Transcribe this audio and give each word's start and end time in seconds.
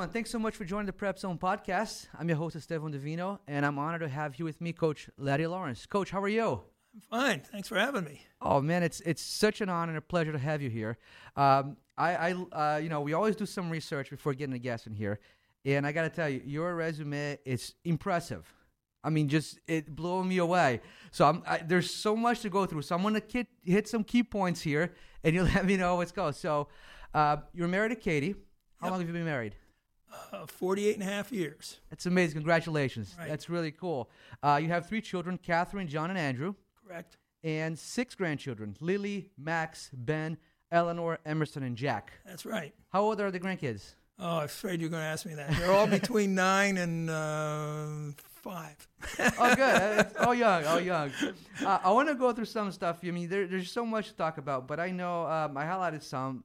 everyone. 0.00 0.14
Thanks 0.14 0.30
so 0.30 0.38
much 0.38 0.56
for 0.56 0.64
joining 0.64 0.86
the 0.86 0.94
Prep 0.94 1.18
Zone 1.18 1.36
podcast. 1.36 2.06
I'm 2.18 2.26
your 2.26 2.38
host, 2.38 2.56
Estevao 2.56 2.90
Divino, 2.90 3.38
and 3.46 3.66
I'm 3.66 3.78
honored 3.78 4.00
to 4.00 4.08
have 4.08 4.38
you 4.38 4.46
with 4.46 4.58
me, 4.58 4.72
Coach 4.72 5.10
Laddie 5.18 5.46
Lawrence. 5.46 5.84
Coach, 5.84 6.10
how 6.10 6.22
are 6.22 6.28
you? 6.28 6.62
I'm 6.94 7.00
fine. 7.02 7.40
Thanks 7.40 7.68
for 7.68 7.78
having 7.78 8.04
me. 8.04 8.22
Oh 8.40 8.62
man, 8.62 8.82
it's 8.82 9.02
it's 9.02 9.20
such 9.20 9.60
an 9.60 9.68
honor 9.68 9.90
and 9.90 9.98
a 9.98 10.00
pleasure 10.00 10.32
to 10.32 10.38
have 10.38 10.62
you 10.62 10.70
here. 10.70 10.96
Um, 11.36 11.76
I, 11.98 12.14
I 12.14 12.32
uh, 12.32 12.78
you 12.78 12.88
know, 12.88 13.02
we 13.02 13.12
always 13.12 13.36
do 13.36 13.44
some 13.44 13.68
research 13.68 14.08
before 14.08 14.32
getting 14.32 14.54
a 14.54 14.58
guest 14.58 14.86
in 14.86 14.94
here, 14.94 15.20
and 15.66 15.86
I 15.86 15.92
got 15.92 16.04
to 16.04 16.08
tell 16.08 16.30
you, 16.30 16.40
your 16.46 16.74
resume 16.76 17.38
is 17.44 17.74
impressive. 17.84 18.50
I 19.04 19.10
mean, 19.10 19.28
just 19.28 19.58
it 19.68 19.94
blew 19.94 20.24
me 20.24 20.38
away. 20.38 20.80
So 21.10 21.26
I'm, 21.26 21.42
I, 21.46 21.58
there's 21.58 21.92
so 21.92 22.16
much 22.16 22.40
to 22.40 22.48
go 22.48 22.64
through. 22.64 22.82
So 22.82 22.96
I'm 22.96 23.02
gonna 23.02 23.20
hit, 23.28 23.48
hit 23.66 23.86
some 23.86 24.04
key 24.04 24.22
points 24.22 24.62
here, 24.62 24.94
and 25.22 25.34
you'll 25.34 25.44
let 25.54 25.66
me 25.66 25.76
know 25.76 25.96
what's 25.96 26.12
going. 26.12 26.32
So 26.32 26.68
uh, 27.12 27.36
you're 27.52 27.68
married 27.68 27.90
to 27.90 27.96
Katie. 27.96 28.34
How 28.78 28.86
Yep. 28.86 28.90
long 28.92 29.00
have 29.00 29.08
you 29.10 29.12
been 29.12 29.26
married? 29.26 29.56
Uh, 30.32 30.46
48 30.46 30.94
and 30.94 31.02
a 31.02 31.06
half 31.06 31.30
years. 31.32 31.78
That's 31.90 32.06
amazing. 32.06 32.34
Congratulations. 32.34 33.14
Right. 33.18 33.28
That's 33.28 33.48
really 33.48 33.70
cool. 33.70 34.10
Uh, 34.42 34.58
you 34.62 34.68
have 34.68 34.86
three 34.88 35.00
children: 35.00 35.38
Catherine, 35.38 35.88
John, 35.88 36.10
and 36.10 36.18
Andrew, 36.18 36.54
Correct. 36.86 37.16
and 37.44 37.78
six 37.78 38.14
grandchildren: 38.14 38.76
Lily, 38.80 39.30
Max, 39.38 39.90
Ben, 39.92 40.36
Eleanor, 40.72 41.18
Emerson, 41.24 41.62
and 41.62 41.76
Jack. 41.76 42.12
That's 42.26 42.44
right. 42.44 42.74
How 42.92 43.02
old 43.02 43.20
are 43.20 43.30
the 43.30 43.40
grandkids? 43.40 43.94
Oh, 44.18 44.38
I'm 44.38 44.44
afraid 44.44 44.80
you're 44.80 44.90
going 44.90 45.02
to 45.02 45.06
ask 45.06 45.24
me 45.24 45.34
that. 45.34 45.50
They're 45.58 45.72
all 45.72 45.86
between 45.86 46.34
nine 46.34 46.76
and 46.76 47.08
uh, 47.08 47.86
five. 48.42 48.76
Oh, 49.38 49.54
good. 49.54 50.06
Uh, 50.20 50.24
all 50.26 50.34
young. 50.34 50.64
All 50.66 50.80
young. 50.80 51.10
Uh, 51.64 51.78
I 51.82 51.90
want 51.90 52.08
to 52.08 52.14
go 52.14 52.32
through 52.32 52.44
some 52.44 52.70
stuff. 52.70 52.98
I 53.02 53.10
mean, 53.10 53.28
there, 53.28 53.46
there's 53.46 53.70
so 53.70 53.86
much 53.86 54.08
to 54.08 54.14
talk 54.14 54.38
about, 54.38 54.66
but 54.66 54.78
I 54.78 54.90
know 54.90 55.26
um, 55.26 55.56
I 55.56 55.64
highlighted 55.64 56.02
some. 56.02 56.44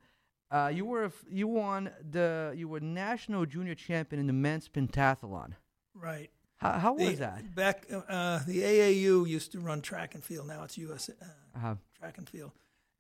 Uh, 0.51 0.71
you 0.73 0.85
were 0.85 1.11
you 1.29 1.47
won 1.47 1.89
the 2.11 2.53
you 2.55 2.67
were 2.67 2.79
national 2.79 3.45
junior 3.45 3.75
champion 3.75 4.19
in 4.19 4.27
the 4.27 4.33
men's 4.33 4.67
pentathlon. 4.69 5.53
right. 5.93 6.29
How, 6.57 6.71
how 6.79 6.93
was 6.93 7.19
that? 7.19 7.53
Back, 7.53 7.85
uh, 7.91 8.39
the 8.47 8.61
AAU 8.61 9.27
used 9.27 9.51
to 9.51 9.59
run 9.59 9.81
track 9.81 10.15
and 10.15 10.23
field. 10.23 10.47
Now 10.47 10.63
it's 10.63 10.77
US 10.77 11.09
uh, 11.09 11.25
Uh, 11.61 11.75
track 11.99 12.17
and 12.17 12.29
field. 12.29 12.51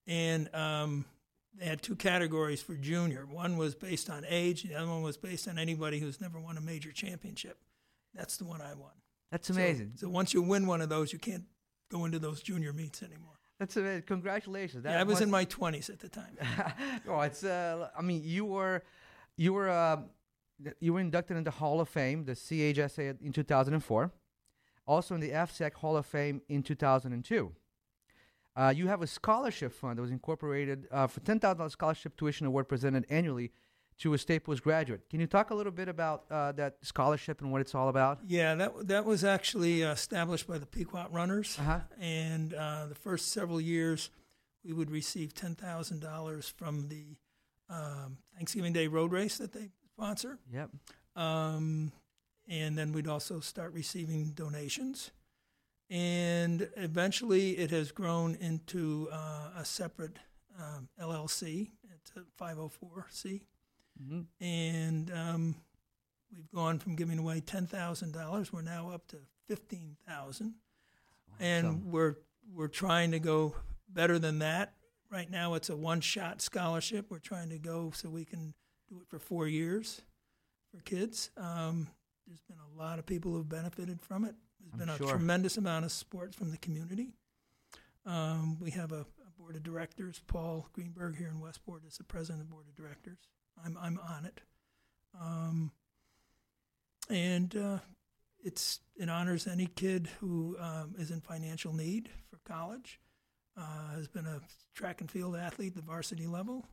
And 0.07 0.53
um, 0.53 1.05
they 1.57 1.65
had 1.65 1.81
two 1.81 1.95
categories 1.95 2.61
for 2.61 2.75
junior. 2.75 3.25
One 3.25 3.55
was 3.55 3.73
based 3.73 4.09
on 4.09 4.25
age, 4.27 4.63
the 4.63 4.75
other 4.75 4.89
one 4.89 5.03
was 5.03 5.15
based 5.17 5.47
on 5.47 5.57
anybody 5.57 5.99
who's 5.99 6.19
never 6.19 6.37
won 6.39 6.57
a 6.57 6.61
major 6.61 6.91
championship. 6.91 7.57
That's 8.13 8.35
the 8.37 8.43
one 8.45 8.61
I 8.61 8.73
won. 8.73 8.91
that's 9.31 9.47
So- 9.47 9.53
amazing. 9.53 9.93
So, 9.95 10.09
once 10.09 10.33
you 10.33 10.41
win 10.41 10.67
one 10.67 10.81
of 10.81 10.89
those, 10.89 11.13
you 11.13 11.19
can't 11.19 11.45
go 11.89 12.03
into 12.05 12.19
those 12.19 12.41
junior 12.41 12.73
meets 12.73 13.01
anymore. 13.03 13.34
That's 13.59 13.77
amazing. 13.77 14.03
Congratulations. 14.03 14.83
That 14.83 14.91
yeah, 14.91 14.99
I 14.99 15.03
was 15.03 15.13
must- 15.15 15.23
in 15.23 15.31
my 15.31 15.45
20s 15.45 15.89
at 15.89 15.99
the 15.99 16.09
time. 16.09 16.37
oh, 17.07 17.21
it's. 17.21 17.43
Uh, 17.43 17.89
I 17.97 18.01
mean, 18.01 18.21
you 18.23 18.45
were, 18.45 18.83
you 19.37 19.53
were, 19.53 19.69
uh, 19.69 20.01
you 20.79 20.93
were 20.93 20.99
inducted 20.99 21.37
into 21.37 21.51
Hall 21.51 21.79
of 21.79 21.87
Fame, 21.89 22.25
the 22.25 22.33
CHSA 22.33 23.21
in 23.21 23.31
2004, 23.31 24.11
also 24.85 25.15
in 25.15 25.21
the 25.21 25.29
FCIAC 25.29 25.73
Hall 25.73 25.95
of 25.95 26.05
Fame 26.05 26.41
in 26.49 26.63
2002. 26.63 27.51
Uh, 28.57 28.73
you 28.75 28.87
have 28.87 29.01
a 29.01 29.07
scholarship 29.07 29.73
fund 29.73 29.97
that 29.97 30.01
was 30.01 30.11
incorporated 30.11 30.87
uh, 30.91 31.07
for 31.07 31.19
ten 31.21 31.39
thousand 31.39 31.57
dollars 31.57 31.73
scholarship 31.73 32.15
tuition 32.15 32.47
award 32.47 32.69
presented 32.69 33.05
annually 33.09 33.51
to 33.99 34.13
a 34.13 34.17
Staples 34.17 34.59
graduate. 34.59 35.09
Can 35.09 35.19
you 35.19 35.27
talk 35.27 35.51
a 35.51 35.55
little 35.55 35.71
bit 35.71 35.87
about 35.87 36.25
uh, 36.29 36.51
that 36.53 36.77
scholarship 36.81 37.41
and 37.41 37.51
what 37.51 37.61
it's 37.61 37.73
all 37.73 37.89
about? 37.89 38.19
Yeah, 38.27 38.55
that 38.55 38.87
that 38.87 39.05
was 39.05 39.23
actually 39.23 39.83
uh, 39.83 39.93
established 39.93 40.47
by 40.47 40.57
the 40.57 40.65
Pequot 40.65 41.07
Runners, 41.11 41.57
uh-huh. 41.59 41.79
and 41.99 42.53
uh, 42.53 42.87
the 42.87 42.95
first 42.95 43.31
several 43.31 43.61
years 43.61 44.09
we 44.63 44.73
would 44.73 44.91
receive 44.91 45.33
ten 45.33 45.55
thousand 45.55 46.01
dollars 46.01 46.53
from 46.57 46.87
the 46.89 47.17
um, 47.69 48.17
Thanksgiving 48.35 48.73
Day 48.73 48.87
road 48.87 49.11
race 49.11 49.37
that 49.37 49.53
they 49.53 49.69
sponsor. 49.93 50.39
Yep. 50.51 50.71
Um, 51.15 51.91
and 52.47 52.77
then 52.77 52.91
we'd 52.91 53.07
also 53.07 53.39
start 53.39 53.73
receiving 53.73 54.31
donations. 54.31 55.11
And 55.89 56.69
eventually 56.75 57.51
it 57.57 57.71
has 57.71 57.91
grown 57.91 58.35
into 58.35 59.07
uh, 59.11 59.51
a 59.57 59.65
separate 59.65 60.17
um, 60.59 60.89
LLC, 61.01 61.69
it's 61.93 62.11
a 62.15 62.43
504C. 62.43 63.41
Mm-hmm. 64.01 64.43
And 64.43 65.11
um, 65.11 65.55
we've 66.33 66.51
gone 66.53 66.79
from 66.79 66.95
giving 66.95 67.19
away 67.19 67.41
$10,000, 67.41 68.51
we're 68.51 68.61
now 68.61 68.89
up 68.89 69.07
to 69.07 69.17
15,000. 69.47 70.45
Awesome. 70.45 70.53
And 71.39 71.85
we're 71.85 72.15
we're 72.53 72.67
trying 72.67 73.11
to 73.11 73.19
go 73.19 73.55
better 73.89 74.19
than 74.19 74.39
that. 74.39 74.73
Right 75.11 75.29
now 75.29 75.55
it's 75.55 75.69
a 75.69 75.75
one-shot 75.75 76.41
scholarship. 76.41 77.07
We're 77.09 77.17
trying 77.19 77.49
to 77.49 77.57
go 77.57 77.91
so 77.93 78.09
we 78.09 78.23
can 78.23 78.53
do 78.87 78.99
it 79.01 79.07
for 79.07 79.17
4 79.17 79.47
years 79.47 80.01
for 80.71 80.81
kids. 80.81 81.31
Um, 81.37 81.87
there's 82.27 82.41
been 82.41 82.57
a 82.57 82.79
lot 82.79 82.99
of 82.99 83.05
people 83.05 83.31
who've 83.31 83.47
benefited 83.47 84.01
from 84.01 84.25
it. 84.25 84.35
There's 84.59 84.73
I'm 84.73 84.79
been 84.79 85.07
a 85.07 85.11
tremendous 85.11 85.57
amount 85.57 85.85
of 85.85 85.91
support 85.91 86.33
from 86.33 86.51
the 86.51 86.57
community. 86.57 87.13
Um, 88.05 88.57
we 88.59 88.71
have 88.71 88.91
a, 88.91 89.01
a, 89.01 89.31
board 89.39 89.55
of 89.55 89.63
directors. 89.63 90.21
Paul 90.27 90.67
Greenberg 90.73 91.17
here 91.17 91.27
in 91.27 91.39
Westport 91.39 91.83
is 91.87 91.97
the 91.97 92.03
president 92.03 92.41
of 92.41 92.47
the 92.47 92.53
board 92.53 92.65
of 92.67 92.75
directors. 92.75 93.17
I'm 93.63 93.77
I'm 93.81 93.99
on 93.99 94.25
it, 94.25 94.41
um, 95.19 95.71
and 97.09 97.55
uh, 97.55 97.79
it's 98.43 98.79
it 98.95 99.09
honors 99.09 99.47
any 99.47 99.67
kid 99.67 100.09
who 100.19 100.57
um, 100.59 100.95
is 100.97 101.11
in 101.11 101.21
financial 101.21 101.73
need 101.73 102.09
for 102.29 102.39
college. 102.45 102.99
Uh, 103.57 103.95
has 103.95 104.09
been 104.09 104.25
a 104.25 104.41
track 104.73 104.99
and 104.99 105.09
field 105.09 105.35
athlete, 105.35 105.69
at 105.69 105.75
the 105.75 105.81
varsity 105.81 106.27
level, 106.27 106.65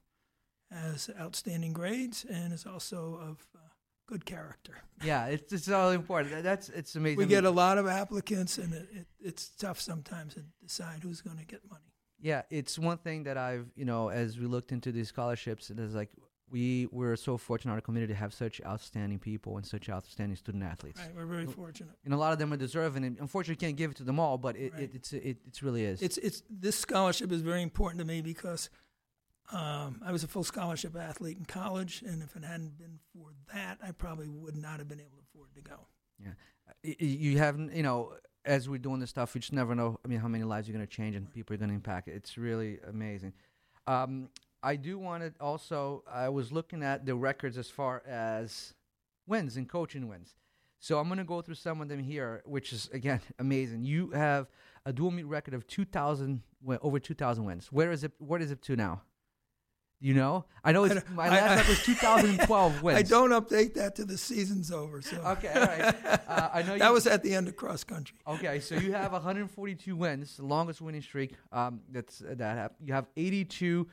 has 0.70 1.08
outstanding 1.20 1.72
grades, 1.72 2.24
and 2.24 2.52
is 2.52 2.66
also 2.66 3.18
of 3.22 3.46
uh, 3.54 3.68
good 4.06 4.26
character. 4.26 4.74
Yeah, 5.04 5.26
it's 5.26 5.52
it's 5.52 5.68
all 5.68 5.90
important. 5.90 6.42
That's 6.42 6.68
it's 6.70 6.96
amazing. 6.96 7.18
We 7.18 7.26
get 7.26 7.44
a 7.44 7.50
lot 7.50 7.78
of 7.78 7.86
applicants, 7.86 8.58
and 8.58 8.74
it, 8.74 8.88
it, 8.92 9.06
it's 9.20 9.50
tough 9.50 9.80
sometimes 9.80 10.34
to 10.34 10.40
decide 10.60 11.02
who's 11.02 11.20
going 11.20 11.38
to 11.38 11.46
get 11.46 11.60
money. 11.70 11.92
Yeah, 12.20 12.42
it's 12.50 12.78
one 12.78 12.98
thing 12.98 13.24
that 13.24 13.36
I've, 13.36 13.66
you 13.74 13.84
know, 13.84 14.08
as 14.08 14.38
we 14.38 14.46
looked 14.46 14.70
into 14.70 14.92
these 14.92 15.08
scholarships, 15.08 15.70
it 15.70 15.78
is 15.78 15.94
like 15.94 16.10
we 16.52 16.86
were 16.92 17.16
so 17.16 17.36
fortunate 17.36 17.72
in 17.72 17.74
our 17.76 17.80
community 17.80 18.12
to 18.12 18.18
have 18.18 18.32
such 18.34 18.60
outstanding 18.64 19.18
people 19.18 19.56
and 19.56 19.66
such 19.66 19.88
outstanding 19.88 20.36
student 20.36 20.62
athletes. 20.62 21.00
Right, 21.00 21.16
we're 21.16 21.26
very 21.26 21.46
fortunate. 21.46 21.94
And 22.04 22.12
a 22.14 22.16
lot 22.16 22.32
of 22.32 22.38
them 22.38 22.52
are 22.52 22.56
deserving, 22.56 23.04
and 23.04 23.18
unfortunately, 23.18 23.56
can't 23.66 23.76
give 23.76 23.90
it 23.90 23.96
to 23.96 24.04
them 24.04 24.20
all. 24.20 24.38
But 24.38 24.56
it, 24.56 24.72
Right. 24.74 24.82
it 24.82 24.90
it's 24.94 25.12
it, 25.12 25.38
it's 25.48 25.62
really 25.62 25.84
is. 25.84 26.00
It's 26.02 26.18
it's 26.18 26.42
this 26.50 26.78
scholarship 26.78 27.32
is 27.32 27.40
very 27.40 27.62
important 27.62 27.98
to 28.00 28.04
me 28.06 28.20
because 28.20 28.70
um, 29.52 30.00
I 30.04 30.12
was 30.12 30.22
a 30.24 30.28
full 30.28 30.44
scholarship 30.44 30.96
athlete 30.96 31.36
in 31.38 31.44
college, 31.44 32.02
and 32.06 32.22
if 32.22 32.36
it 32.36 32.44
hadn't 32.44 32.78
been 32.78 32.98
for 33.12 33.30
that, 33.52 33.78
I 33.82 33.90
probably 33.92 34.28
would 34.28 34.56
not 34.56 34.78
have 34.78 34.88
been 34.88 35.00
able 35.00 35.16
to 35.18 35.22
afford 35.34 35.54
to 35.54 35.60
go. 35.62 35.86
Y- 36.20 36.30
y- 36.84 36.96
you 37.00 37.38
haven't, 37.38 37.74
you 37.74 37.82
know, 37.82 38.12
as 38.44 38.68
we're 38.68 38.78
doing 38.78 39.00
this 39.00 39.10
stuff, 39.10 39.34
you 39.34 39.40
just 39.40 39.52
never 39.52 39.74
know. 39.74 39.98
I 40.04 40.08
mean, 40.08 40.20
how 40.20 40.28
many 40.28 40.44
lives 40.44 40.68
you're 40.68 40.76
going 40.76 40.86
to 40.86 40.92
change 40.92 41.16
and 41.16 41.30
people 41.30 41.54
you're 41.54 41.58
going 41.58 41.70
to 41.70 41.74
impact. 41.74 42.08
It's 42.08 42.38
really 42.38 42.78
amazing. 42.88 43.32
Um, 43.86 44.28
I 44.62 44.76
do 44.76 44.98
want 44.98 45.22
to 45.24 45.32
also. 45.42 46.04
I 46.10 46.28
was 46.28 46.52
looking 46.52 46.82
at 46.82 47.04
the 47.06 47.14
records 47.14 47.58
as 47.58 47.68
far 47.68 48.02
as 48.06 48.74
wins 49.26 49.56
and 49.56 49.68
coaching 49.68 50.08
wins. 50.08 50.34
So 50.78 50.98
I'm 50.98 51.06
going 51.06 51.18
to 51.18 51.24
go 51.24 51.40
through 51.42 51.54
some 51.54 51.80
of 51.80 51.88
them 51.88 52.02
here, 52.02 52.42
which 52.44 52.72
is 52.72 52.88
again 52.92 53.20
amazing. 53.38 53.84
You 53.84 54.10
have 54.10 54.48
a 54.84 54.92
dual 54.92 55.10
meet 55.12 55.24
record 55.26 55.54
of 55.54 55.66
2,000, 55.68 56.42
wi- 56.64 56.80
over 56.82 56.98
2,000 56.98 57.44
wins. 57.44 57.70
Where 57.70 57.92
is 57.92 58.02
it? 58.04 58.12
What 58.18 58.42
is 58.42 58.50
it 58.50 58.62
to 58.62 58.74
now? 58.76 59.02
You 60.00 60.14
know, 60.14 60.46
I 60.64 60.72
know 60.72 60.82
I 60.82 60.86
it's, 60.86 60.94
don't- 60.96 61.10
my 61.14 61.28
last 61.28 61.42
I- 61.42 61.54
record 61.58 61.68
was 61.68 61.82
2012 61.84 62.82
wins. 62.82 62.98
I 62.98 63.02
don't 63.02 63.30
update 63.30 63.74
that 63.74 63.94
to 63.96 64.04
the 64.04 64.18
season's 64.18 64.72
over. 64.72 65.00
So 65.00 65.16
Okay, 65.18 65.52
all 65.54 65.60
right. 65.62 65.94
Uh, 66.26 66.50
I 66.52 66.62
know 66.62 66.76
that 66.78 66.88
you- 66.88 66.92
was 66.92 67.06
at 67.06 67.22
the 67.22 67.32
end 67.34 67.46
of 67.46 67.54
cross 67.54 67.84
country. 67.84 68.16
Okay, 68.26 68.58
so 68.58 68.74
you 68.74 68.92
have 68.92 69.12
142 69.12 69.94
wins, 69.94 70.36
the 70.36 70.44
longest 70.44 70.80
winning 70.80 71.02
streak. 71.02 71.34
Um, 71.52 71.82
that's 71.92 72.18
that. 72.26 72.74
You 72.84 72.92
have 72.94 73.06
82 73.16 73.86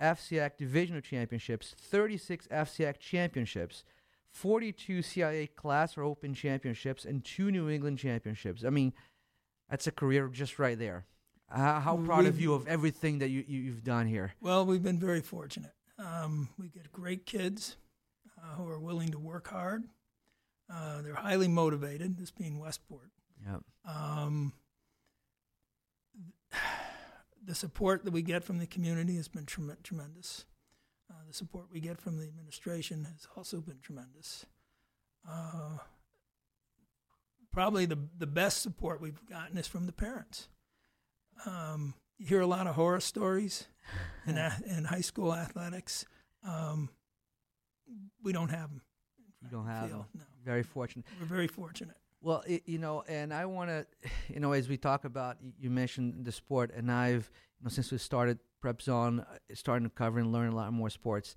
FCIAC 0.00 0.56
divisional 0.58 1.00
championships, 1.00 1.74
36 1.78 2.46
FCIAC 2.48 2.98
championships, 2.98 3.84
42 4.30 5.02
CIA 5.02 5.46
class 5.46 5.96
or 5.96 6.02
open 6.02 6.34
championships, 6.34 7.04
and 7.04 7.24
two 7.24 7.50
New 7.50 7.68
England 7.70 7.98
championships. 7.98 8.64
I 8.64 8.70
mean, 8.70 8.92
that's 9.70 9.86
a 9.86 9.92
career 9.92 10.28
just 10.28 10.58
right 10.58 10.78
there. 10.78 11.06
Uh, 11.50 11.80
how 11.80 11.96
proud 11.96 12.26
of 12.26 12.34
We've- 12.34 12.42
you 12.42 12.54
of 12.54 12.66
everything 12.66 13.20
that 13.20 13.28
you, 13.28 13.44
you 13.46 13.60
you've 13.60 13.84
done 13.84 14.06
here. 14.06 14.34
Well, 14.40 14.66
we've 14.66 14.82
been 14.82 14.98
very 14.98 15.20
fortunate. 15.20 15.72
Um, 15.98 16.48
we 16.58 16.68
get 16.68 16.92
great 16.92 17.24
kids 17.24 17.76
uh, 18.42 18.56
who 18.56 18.68
are 18.68 18.78
willing 18.80 19.10
to 19.12 19.18
work 19.18 19.48
hard. 19.48 19.84
Uh, 20.68 21.00
they're 21.02 21.14
highly 21.14 21.48
motivated. 21.48 22.18
This 22.18 22.30
being 22.32 22.58
Westport. 22.58 23.10
Yep. 23.48 23.62
Um, 23.88 24.52
the 27.46 27.54
support 27.54 28.04
that 28.04 28.12
we 28.12 28.22
get 28.22 28.42
from 28.44 28.58
the 28.58 28.66
community 28.66 29.16
has 29.16 29.28
been 29.28 29.46
trem- 29.46 29.76
tremendous. 29.82 30.44
Uh, 31.08 31.14
the 31.28 31.32
support 31.32 31.66
we 31.72 31.78
get 31.80 32.00
from 32.00 32.18
the 32.18 32.24
administration 32.26 33.04
has 33.04 33.26
also 33.36 33.60
been 33.60 33.78
tremendous. 33.80 34.44
Uh, 35.28 35.78
probably 37.52 37.86
the 37.86 37.98
the 38.18 38.26
best 38.26 38.60
support 38.62 39.00
we've 39.00 39.24
gotten 39.26 39.56
is 39.58 39.66
from 39.66 39.86
the 39.86 39.92
parents. 39.92 40.48
Um, 41.46 41.94
you 42.18 42.26
hear 42.26 42.40
a 42.40 42.46
lot 42.46 42.66
of 42.66 42.74
horror 42.74 43.00
stories 43.00 43.66
in, 44.26 44.36
a- 44.38 44.60
in 44.66 44.84
high 44.84 45.00
school 45.02 45.34
athletics. 45.34 46.04
Um, 46.46 46.88
we 48.22 48.32
don't 48.32 48.48
have 48.50 48.70
them. 48.70 48.82
You 49.42 49.48
don't 49.50 49.66
have 49.66 49.88
field. 49.88 50.00
them. 50.00 50.08
No, 50.14 50.24
Very 50.44 50.62
fortunate. 50.62 51.04
we're 51.20 51.26
very 51.26 51.46
fortunate. 51.46 51.96
Well, 52.20 52.42
it, 52.46 52.62
you 52.66 52.78
know, 52.78 53.04
and 53.08 53.32
I 53.32 53.44
want 53.46 53.70
to, 53.70 53.86
you 54.32 54.40
know, 54.40 54.52
as 54.52 54.68
we 54.68 54.76
talk 54.76 55.04
about, 55.04 55.36
you 55.60 55.70
mentioned 55.70 56.24
the 56.24 56.32
sport, 56.32 56.72
and 56.74 56.90
I've, 56.90 57.30
you 57.60 57.64
know, 57.64 57.70
since 57.70 57.90
we 57.92 57.98
started 57.98 58.38
Prep 58.60 58.82
Zone, 58.82 59.20
uh, 59.20 59.38
starting 59.54 59.88
to 59.88 59.94
cover 59.94 60.18
and 60.18 60.32
learn 60.32 60.52
a 60.52 60.56
lot 60.56 60.72
more 60.72 60.90
sports. 60.90 61.34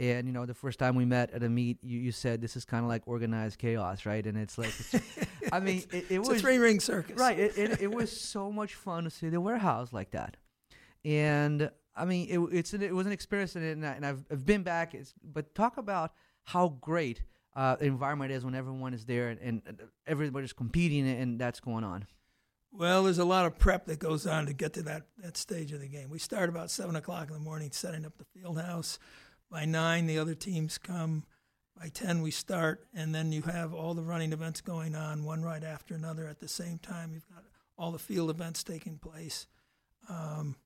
And 0.00 0.28
you 0.28 0.32
know, 0.32 0.46
the 0.46 0.54
first 0.54 0.78
time 0.78 0.94
we 0.94 1.04
met 1.04 1.30
at 1.32 1.42
a 1.42 1.48
meet, 1.48 1.82
you, 1.82 1.98
you 1.98 2.12
said 2.12 2.40
this 2.40 2.56
is 2.56 2.64
kind 2.64 2.84
of 2.84 2.88
like 2.88 3.02
organized 3.08 3.58
chaos, 3.58 4.06
right? 4.06 4.24
And 4.24 4.38
it's 4.38 4.56
like, 4.56 4.68
it's, 4.78 4.94
I 5.52 5.58
mean, 5.58 5.78
it, 5.90 6.06
it 6.08 6.20
It's 6.20 6.28
was 6.28 6.38
a 6.38 6.40
three 6.40 6.58
ring 6.58 6.78
circus. 6.78 7.16
right. 7.18 7.36
It, 7.36 7.58
it, 7.58 7.82
it 7.82 7.90
was 7.92 8.12
so 8.12 8.52
much 8.52 8.74
fun 8.76 9.04
to 9.04 9.10
see 9.10 9.28
the 9.28 9.40
warehouse 9.40 9.92
like 9.92 10.12
that, 10.12 10.36
and 11.04 11.70
I 11.96 12.04
mean, 12.04 12.28
it, 12.30 12.38
it's 12.56 12.72
an, 12.74 12.82
it 12.82 12.94
was 12.94 13.06
an 13.06 13.12
experience, 13.12 13.56
and, 13.56 13.84
and 13.84 14.06
I've, 14.06 14.24
I've 14.30 14.46
been 14.46 14.62
back. 14.62 14.94
It's, 14.94 15.14
but 15.24 15.52
talk 15.56 15.78
about 15.78 16.12
how 16.44 16.68
great 16.80 17.22
uh, 17.54 17.76
environment 17.80 18.32
is 18.32 18.44
when 18.44 18.54
everyone 18.54 18.94
is 18.94 19.04
there 19.04 19.28
and, 19.28 19.40
and 19.42 19.82
everybody's 20.06 20.52
competing, 20.52 21.08
and 21.08 21.38
that's 21.40 21.60
going 21.60 21.84
on. 21.84 22.06
Well, 22.70 23.04
there's 23.04 23.18
a 23.18 23.24
lot 23.24 23.46
of 23.46 23.58
prep 23.58 23.86
that 23.86 23.98
goes 23.98 24.26
on 24.26 24.46
to 24.46 24.52
get 24.52 24.74
to 24.74 24.82
that, 24.82 25.04
that 25.18 25.36
stage 25.36 25.72
of 25.72 25.80
the 25.80 25.88
game. 25.88 26.10
We 26.10 26.18
start 26.18 26.48
about 26.48 26.70
7 26.70 26.94
o'clock 26.96 27.28
in 27.28 27.34
the 27.34 27.40
morning 27.40 27.70
setting 27.72 28.04
up 28.04 28.18
the 28.18 28.24
field 28.24 28.60
house. 28.60 28.98
By 29.50 29.64
9, 29.64 30.06
the 30.06 30.18
other 30.18 30.34
teams 30.34 30.76
come. 30.76 31.24
By 31.78 31.88
10, 31.88 32.22
we 32.22 32.30
start, 32.30 32.86
and 32.92 33.14
then 33.14 33.32
you 33.32 33.42
have 33.42 33.72
all 33.72 33.94
the 33.94 34.02
running 34.02 34.32
events 34.32 34.60
going 34.60 34.94
on, 34.94 35.24
one 35.24 35.42
right 35.42 35.62
after 35.62 35.94
another 35.94 36.26
at 36.26 36.40
the 36.40 36.48
same 36.48 36.78
time. 36.78 37.12
You've 37.12 37.28
got 37.28 37.44
all 37.78 37.92
the 37.92 37.98
field 37.98 38.30
events 38.30 38.64
taking 38.64 38.98
place. 38.98 39.46
Um, 40.08 40.56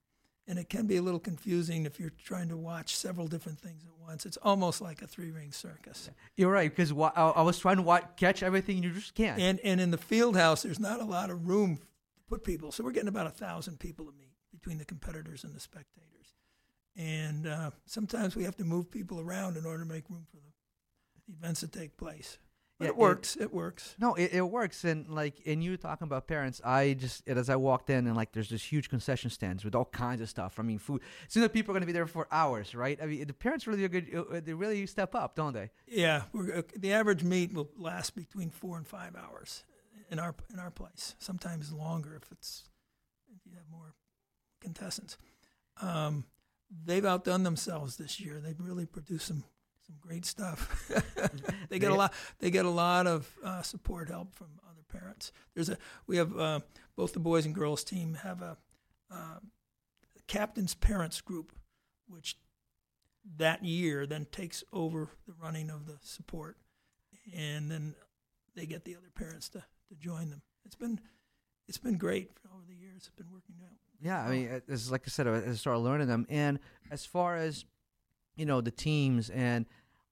and 0.49 0.59
it 0.59 0.69
can 0.69 0.87
be 0.87 0.97
a 0.97 1.03
little 1.03 1.21
confusing 1.21 1.87
if 1.87 2.00
you're 2.00 2.12
trying 2.25 2.49
to 2.49 2.56
watch 2.56 2.97
several 2.97 3.29
different 3.29 3.61
things 3.61 3.85
at 3.85 3.93
once. 4.06 4.27
It's 4.27 4.37
almost 4.39 4.81
like 4.81 5.00
a 5.03 5.06
three 5.06 5.31
ring 5.31 5.53
circus. 5.53 6.11
You're 6.37 6.50
right 6.50 6.71
because 6.71 6.93
wa- 6.93 7.12
I, 7.15 7.29
I 7.29 7.43
was 7.43 7.59
trying 7.59 7.77
to 7.77 7.83
wa- 7.83 8.00
catch 8.17 8.43
everything, 8.43 8.77
and 8.77 8.85
you 8.85 8.93
just 8.93 9.15
can't. 9.15 9.41
And 9.41 9.61
and 9.61 9.81
in 9.81 9.91
the 9.91 9.99
field 9.99 10.37
house, 10.37 10.62
there's 10.62 10.81
not 10.81 11.00
a 11.00 11.05
lot 11.05 11.31
of 11.31 11.47
room 11.47 11.77
to 11.77 12.23
put 12.29 12.44
people. 12.44 12.73
So 12.73 12.83
we're 12.85 12.93
getting 12.93 13.09
about 13.09 13.27
a 13.27 13.31
thousand 13.31 13.79
people 13.79 14.05
to 14.06 14.12
meet 14.12 14.33
between 14.50 14.79
the 14.79 14.85
competitors 14.85 15.44
and 15.44 15.55
the 15.55 15.61
spectators. 15.61 16.09
And 16.97 17.47
uh, 17.47 17.71
sometimes 17.87 18.37
we 18.37 18.45
have 18.45 18.56
to 18.56 18.65
move 18.65 18.91
people 18.91 19.19
around 19.21 19.56
in 19.56 19.65
order 19.65 19.83
to 19.85 19.88
make 19.88 20.11
room 20.11 20.27
for 20.31 20.37
the 20.37 21.33
events 21.38 21.62
that 21.62 21.73
take 21.73 21.97
place. 21.97 22.37
But 22.82 22.87
Yeah, 22.87 22.88
it 22.90 22.96
works. 22.96 23.37
It 23.37 23.52
works. 23.52 23.94
No, 23.99 24.14
it, 24.14 24.32
it 24.34 24.40
works, 24.43 24.84
and 24.84 25.08
like, 25.08 25.40
and 25.46 25.62
you 25.62 25.76
talking 25.76 26.06
about 26.06 26.26
parents, 26.26 26.61
I 26.64 26.94
just 26.94 27.26
as 27.29 27.49
I 27.49 27.56
walked 27.56 27.90
in, 27.90 28.06
and 28.06 28.17
like, 28.17 28.32
there's 28.32 28.49
this 28.49 28.62
huge 28.64 28.88
concession 28.88 29.31
stands 29.31 29.64
with 29.64 29.75
all 29.75 29.84
kinds 29.87 30.20
of 30.20 30.29
stuff. 30.29 30.58
I 30.58 30.62
mean, 30.62 30.79
food. 30.79 31.02
So 31.29 31.40
like 31.40 31.52
people 31.52 31.70
are 31.73 31.75
going 31.75 31.82
to 31.82 31.87
be 31.87 31.93
there 31.93 32.06
for 32.06 32.26
hours, 32.31 32.75
right? 32.75 32.99
I 33.02 33.06
mean, 33.06 33.26
the 33.26 33.32
parents 33.32 33.67
really 33.67 33.84
are 33.84 33.88
good. 33.88 34.08
uh, 34.14 34.40
They 34.44 34.55
really 34.55 34.87
step 34.87 35.14
up, 35.14 35.34
don't 35.37 35.52
they? 35.52 35.70
Yeah, 35.87 36.23
we're, 36.32 36.58
uh, 36.58 36.62
the 36.76 36.93
average 36.93 37.23
meet 37.23 37.52
will 37.52 37.70
last 37.76 38.14
between 38.14 38.50
four 38.50 38.76
and 38.76 38.87
five 38.87 39.14
hours 39.17 39.64
in 40.11 40.19
our 40.19 40.35
in 40.52 40.58
our 40.58 40.70
place. 40.70 41.14
Sometimes 41.19 41.73
longer 41.73 42.14
if 42.23 42.31
it's 42.32 42.64
if 43.35 43.46
you 43.46 43.52
have 43.56 43.69
more 43.70 43.94
contestants. 44.61 45.17
Um, 45.81 46.25
they've 46.85 47.05
outdone 47.05 47.43
themselves 47.43 47.96
this 47.96 48.20
year. 48.20 48.40
They've 48.40 48.61
really 48.61 48.87
produced 48.87 49.26
some 49.26 49.44
some 49.87 49.96
great 50.00 50.25
stuff. 50.25 50.90
they 51.73 51.79
get 51.79 51.91
a 51.91 51.95
lot. 51.95 52.13
They 52.39 52.51
get 52.51 52.67
a 52.67 52.71
lot 52.71 53.07
of 53.07 53.31
uh, 53.43 53.63
support 53.63 54.11
help 54.11 54.35
from 54.35 54.49
other 54.71 54.83
parents. 54.87 55.33
There's 55.55 55.71
a 55.71 55.79
we 56.07 56.19
have 56.19 56.39
uh, 56.39 56.61
both 56.97 57.15
the 57.15 57.21
boys 57.21 57.47
and 57.47 57.55
girls 57.55 57.83
team 57.83 58.19
have 58.23 58.43
a 58.43 58.59
uh, 59.11 59.39
captain's 60.27 60.75
parents 60.75 61.23
group, 61.23 61.53
which 62.07 62.37
that 63.39 63.65
year 63.65 64.07
then 64.07 64.27
takes 64.31 64.63
over 64.71 65.09
the 65.27 65.33
running 65.43 65.71
of 65.71 65.87
the 65.87 65.97
support, 66.03 66.59
and 67.35 67.71
then 67.71 67.95
they 68.55 68.67
get 68.67 68.85
the 68.85 68.95
other 68.95 69.11
parents 69.15 69.49
to, 69.51 69.65
to 69.89 69.95
join 69.99 70.29
them. 70.29 70.43
It's 70.67 70.77
been 70.77 71.01
it's 71.69 71.79
been 71.79 71.97
great 71.97 72.33
over 72.55 72.65
the 72.69 72.75
years. 72.75 72.97
It's 73.07 73.17
been 73.17 73.31
working 73.33 73.57
out. 73.65 73.77
Yeah, 73.99 74.23
I 74.23 74.31
mean, 74.31 74.63
it's 74.69 74.91
like 74.91 75.05
I 75.07 75.09
said, 75.09 75.27
I 75.27 75.51
I 75.51 75.55
started 75.55 75.81
learning 75.81 76.09
them, 76.09 76.27
and 76.29 76.59
as 76.91 77.07
far 77.07 77.37
as 77.37 77.65
you 78.37 78.47
know, 78.47 78.61
the 78.61 78.71
teams 78.71 79.31
and 79.31 79.67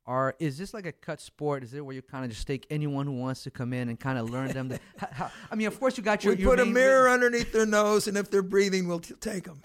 are 0.07 0.35
is 0.39 0.59
this 0.59 0.73
like 0.75 0.87
a 0.87 0.93
cut 0.93 1.21
sport? 1.21 1.63
Is 1.63 1.75
it 1.75 1.85
where 1.85 1.95
you 1.95 2.03
kind 2.03 2.25
of 2.25 2.31
just 2.31 2.47
take 2.47 2.67
anyone 2.71 3.07
who 3.07 3.13
wants 3.13 3.43
to 3.45 3.51
come 3.51 3.73
in 3.73 3.89
and 3.89 3.99
kind 4.01 4.19
of 4.19 4.31
learn 4.31 4.49
them? 4.53 4.69
To, 4.71 4.79
how, 4.99 5.09
how, 5.13 5.31
I 5.51 5.55
mean, 5.55 5.67
of 5.67 5.79
course, 5.79 5.97
you 5.97 6.03
got 6.03 6.25
your. 6.25 6.35
we 6.35 6.43
your 6.43 6.51
put 6.57 6.61
a 6.61 6.67
mirror 6.67 7.09
underneath 7.09 7.53
their 7.53 7.67
nose, 7.67 8.09
and 8.09 8.17
if 8.17 8.31
they're 8.31 8.43
breathing, 8.43 8.89
we'll 8.89 9.01
t- 9.01 9.15
take 9.21 9.45
them. 9.45 9.63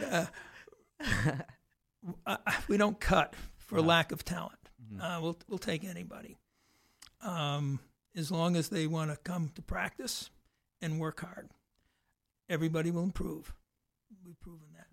Uh, 1.00 2.36
uh, 2.46 2.52
we 2.68 2.76
don't 2.76 3.00
cut 3.00 3.34
for 3.56 3.76
No. 3.76 3.82
lack 3.82 4.12
of 4.12 4.24
talent. 4.24 4.58
Mhm. 4.92 5.00
Uh, 5.02 5.20
we'll 5.20 5.38
we'll 5.48 5.58
take 5.58 5.84
anybody, 5.84 6.36
um, 7.22 7.80
as 8.14 8.30
long 8.30 8.56
as 8.56 8.68
they 8.68 8.86
want 8.86 9.10
to 9.10 9.16
come 9.16 9.50
to 9.54 9.62
practice 9.62 10.30
and 10.82 11.00
work 11.00 11.20
hard. 11.20 11.50
Everybody 12.48 12.90
will 12.90 13.02
improve. 13.02 13.54
We've 14.24 14.38
proven 14.40 14.68
that. 14.74 14.86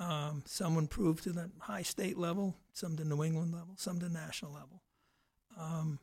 Um, 0.00 0.44
some 0.46 0.78
improve 0.78 1.20
to 1.22 1.30
the 1.30 1.50
high 1.58 1.82
state 1.82 2.16
level, 2.16 2.56
some 2.72 2.96
to 2.96 3.04
New 3.04 3.24
England 3.24 3.52
level, 3.52 3.74
some 3.76 3.98
to 3.98 4.08
national 4.08 4.52
level. 4.52 4.82
Um, 5.58 5.98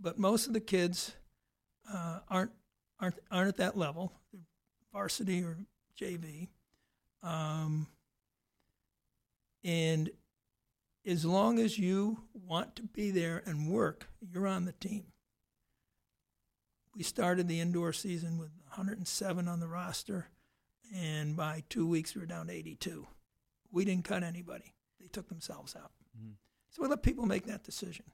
but 0.00 0.18
most 0.18 0.46
of 0.46 0.52
the 0.52 0.60
kids 0.60 1.14
uh, 1.92 2.20
aren't 2.28 2.50
aren't 3.00 3.18
aren't 3.30 3.48
at 3.48 3.56
that 3.58 3.76
level, 3.76 4.12
varsity 4.92 5.42
or 5.42 5.56
JV. 6.00 6.48
Um, 7.22 7.86
and 9.64 10.10
as 11.06 11.24
long 11.24 11.58
as 11.58 11.78
you 11.78 12.18
want 12.34 12.76
to 12.76 12.82
be 12.82 13.10
there 13.10 13.42
and 13.46 13.68
work, 13.68 14.08
you're 14.20 14.46
on 14.46 14.64
the 14.64 14.72
team. 14.72 15.04
We 16.94 17.02
started 17.02 17.48
the 17.48 17.60
indoor 17.60 17.92
season 17.92 18.38
with 18.38 18.50
107 18.70 19.48
on 19.48 19.60
the 19.60 19.68
roster, 19.68 20.26
and 20.94 21.36
by 21.36 21.64
two 21.68 21.86
weeks 21.86 22.14
we 22.14 22.20
were 22.20 22.26
down 22.26 22.46
to 22.48 22.52
82. 22.52 23.06
We 23.70 23.84
didn't 23.84 24.04
cut 24.04 24.22
anybody; 24.22 24.74
they 25.00 25.08
took 25.08 25.28
themselves 25.28 25.76
out. 25.76 25.92
Mhm. 26.18 26.34
So 26.70 26.82
we 26.82 26.88
let 26.88 27.02
people 27.02 27.26
make 27.26 27.46
that 27.46 27.64
decision. 27.64 28.06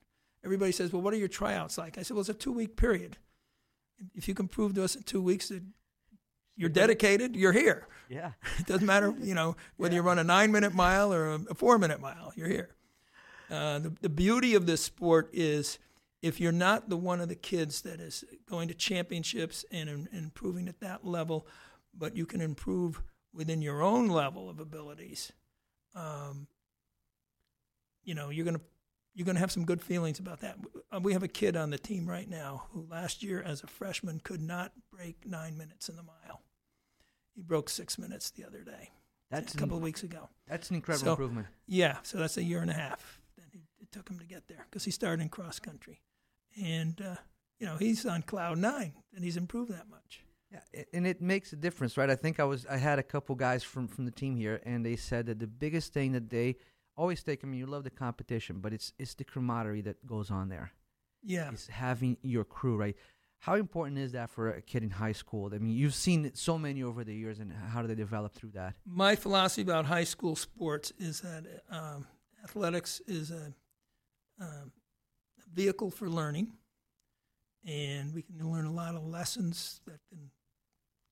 Everybody 0.44 0.73
says, 0.73 0.93
"Well, 0.93 1.03
what 1.03 1.15
are 1.15 1.19
your 1.19 1.29
tryouts 1.29 1.79
like?" 1.79 1.99
I 1.99 2.03
said, 2.03 2.15
"Well, 2.15 2.21
it's 2.21 2.29
a 2.29 2.35
two-week 2.35 2.76
period. 2.76 3.19
If 4.15 4.29
you 4.29 4.35
can 4.35 4.49
prove 4.49 4.75
to 4.75 4.85
us 4.85 4.97
in 4.97 5.03
two 5.05 5.23
weeks 5.23 5.49
that 5.49 5.62
you're 6.56 6.69
dedicated, 6.69 7.35
you're 7.37 7.53
here. 7.53 7.88
Yeah. 8.09 8.32
It 8.59 8.67
doesn't 8.67 8.87
matter, 8.87 9.15
you 9.20 9.34
know, 9.34 9.56
whether 9.77 9.94
you 9.94 10.03
run 10.03 10.19
a 10.19 10.25
nine-minute 10.25 10.75
mile 10.75 11.13
or 11.13 11.29
a, 11.31 11.41
a 11.51 11.55
four-minute 11.55 12.01
mile. 12.01 12.32
You're 12.37 12.48
here. 12.48 12.70
Uh, 13.51 13.79
the 13.79 13.91
the 14.01 14.08
beauty 14.08 14.55
of 14.55 14.67
this 14.67 14.82
sport 14.82 15.31
is 15.32 15.79
if 16.22 16.41
you're 16.41 16.53
not 16.53 16.89
the 16.89 16.96
one 16.96 17.20
of 17.20 17.29
the 17.29 17.34
kids 17.34 17.82
that 17.82 18.01
is 18.01 18.25
going 18.48 18.69
to 18.69 18.75
championships 18.75 19.65
and, 19.70 19.89
and 19.89 20.08
improving 20.13 20.69
at 20.69 20.81
that 20.81 21.05
level, 21.05 21.46
but 21.96 22.17
you 22.17 22.27
can 22.27 22.41
improve 22.41 23.03
within 23.32 23.63
your 23.63 23.82
own 23.82 24.08
level 24.08 24.48
of 24.48 24.60
abilities. 24.60 25.32
Um, 25.94 26.46
you 28.03 28.15
know, 28.15 28.31
you're 28.31 28.44
gonna 28.44 28.60
you're 29.15 29.27
gonna 29.27 29.39
have 29.39 29.53
some 29.53 29.65
good 29.65 29.81
feelings 29.82 30.19
about 30.19 30.41
that. 30.41 30.58
Uh, 30.93 31.01
We 31.01 31.13
have 31.13 31.22
a 31.22 31.29
kid 31.29 31.56
on 31.56 31.70
the 31.70 31.79
team 31.79 32.06
right 32.08 32.29
now 32.29 32.65
who 32.72 32.86
last 32.91 33.22
year, 33.22 33.41
as 33.43 33.63
a 33.63 33.67
freshman, 33.67 34.20
could 34.20 34.41
not 34.43 34.72
break 34.93 35.24
nine 35.27 35.56
minutes 35.56 35.89
in 35.89 35.96
the 35.96 36.03
mile. 36.03 36.43
He 37.34 37.43
broke 37.43 37.69
six 37.70 37.98
minutes 37.98 38.31
the 38.31 38.44
other 38.44 38.60
day, 38.63 38.91
That's 39.31 39.55
a 39.55 39.56
couple 39.58 39.77
an, 39.77 39.82
of 39.82 39.84
weeks 39.84 40.03
ago. 40.05 40.29
that's 40.46 40.70
an 40.70 40.77
incredible 40.77 41.05
So- 41.06 41.10
improvement. 41.13 41.46
Yeah, 41.67 41.98
so 42.03 42.19
that's 42.19 42.36
a 42.36 42.43
year 42.43 42.60
and 42.60 42.70
a 42.70 42.74
half 42.74 43.20
that 43.36 43.46
he, 43.53 43.63
it 43.81 43.91
took 43.91 44.08
him 44.08 44.19
to 44.19 44.24
get 44.27 44.46
there 44.48 44.67
because 44.70 44.84
he 44.84 44.91
started 44.91 45.22
in 45.22 45.29
cross 45.29 45.58
country, 45.58 46.01
and 46.60 47.01
uh, 47.01 47.17
you 47.58 47.67
know 47.67 47.77
he's 47.77 48.05
on 48.06 48.22
cloud 48.22 48.58
nine, 48.58 48.94
and 49.15 49.24
he's 49.24 49.36
improved 49.36 49.70
that 49.72 49.89
much. 49.89 50.23
Yeah, 50.55 50.82
and 50.93 51.06
it 51.06 51.20
makes 51.20 51.53
a 51.53 51.56
difference, 51.56 51.96
right? 51.96 52.08
I 52.08 52.15
think 52.15 52.39
I 52.39 52.44
was 52.44 52.65
I 52.67 52.77
had 52.77 52.99
a 52.99 53.03
couple 53.03 53.34
guys 53.34 53.63
from 53.65 53.89
from 53.89 54.05
the 54.05 54.11
team 54.13 54.37
here, 54.37 54.61
and 54.65 54.87
they 54.87 54.96
said 54.96 55.27
that 55.27 55.39
the 55.41 55.46
biggest 55.46 55.93
thing 55.93 56.13
that 56.13 56.31
they 56.31 56.56
always 56.96 57.23
take. 57.23 57.43
I 57.43 57.46
mean, 57.49 57.58
you 57.58 57.67
love 57.67 57.84
the 57.84 57.91
competition, 57.91 58.61
but 58.61 58.73
it's 58.73 58.93
it's 58.99 59.15
the 59.15 59.25
camaraderie 59.25 59.82
that 59.82 60.06
goes 60.06 60.31
on 60.31 60.49
there. 60.49 60.70
Yeah, 61.23 61.51
It's 61.53 61.67
having 61.69 62.19
your 62.23 62.44
crew, 62.44 62.77
right? 62.77 62.96
How 63.39 63.55
important 63.56 63.99
is 63.99 64.13
that 64.13 64.31
for 64.31 64.51
a 64.51 64.63
kid 64.63 64.82
in 64.82 64.91
high 64.91 65.13
school? 65.13 65.51
I 65.55 65.58
mean, 65.58 65.75
you've 65.75 65.94
seen 65.94 66.31
so 66.34 66.56
many 66.58 66.82
over 66.82 67.03
the 67.05 67.15
years, 67.15 67.41
and 67.41 67.53
how 67.53 67.82
do 67.82 67.89
they 67.89 67.94
develop 67.94 68.32
through 68.34 68.53
that? 68.53 68.75
my 68.87 69.17
philosophy 69.17 69.63
about 69.63 69.87
high 69.87 70.05
school 70.05 70.37
sports 70.37 70.93
is 70.99 71.20
that 71.20 71.44
um, 71.70 72.06
athletics 72.43 73.01
is 73.06 73.31
a, 73.31 73.53
um, 74.41 74.73
a 75.39 75.51
vehicle 75.55 75.91
for 75.91 76.08
learning, 76.08 76.53
and 77.67 78.15
we 78.15 78.23
can 78.23 78.51
learn 78.51 78.67
a 78.67 78.73
lot 78.73 78.94
of 78.94 79.05
lessons 79.05 79.81
that 79.87 79.99
can 80.08 80.31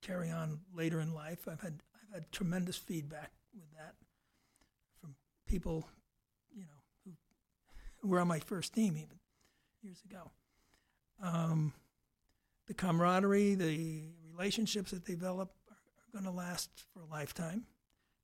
carry 0.03 0.31
on 0.31 0.61
later 0.75 1.01
in 1.01 1.15
life. 1.15 1.49
I've 1.51 1.61
had 1.61 1.81
I've 1.95 2.15
had 2.15 2.33
tremendous 2.33 2.77
feedback 2.77 3.33
with 3.55 3.71
that 3.79 3.95
from 5.01 5.15
people, 5.47 5.89
you 6.55 6.63
know, 6.63 7.13
who, 8.01 8.09
were 8.09 8.21
on 8.21 8.29
my 8.29 8.41
first 8.41 8.75
team 8.75 8.97
even 8.97 9.19
years 9.83 10.03
ago. 10.05 10.31
Um, 11.23 11.73
the 12.67 12.75
camaraderie, 12.75 13.55
the 13.55 14.03
relationships 14.31 14.91
that 14.91 15.05
develop 15.05 15.53
are, 15.69 15.75
are 15.75 16.13
going 16.13 16.25
to 16.25 16.37
last 16.37 16.71
for 16.93 17.01
a 17.01 17.07
lifetime. 17.07 17.65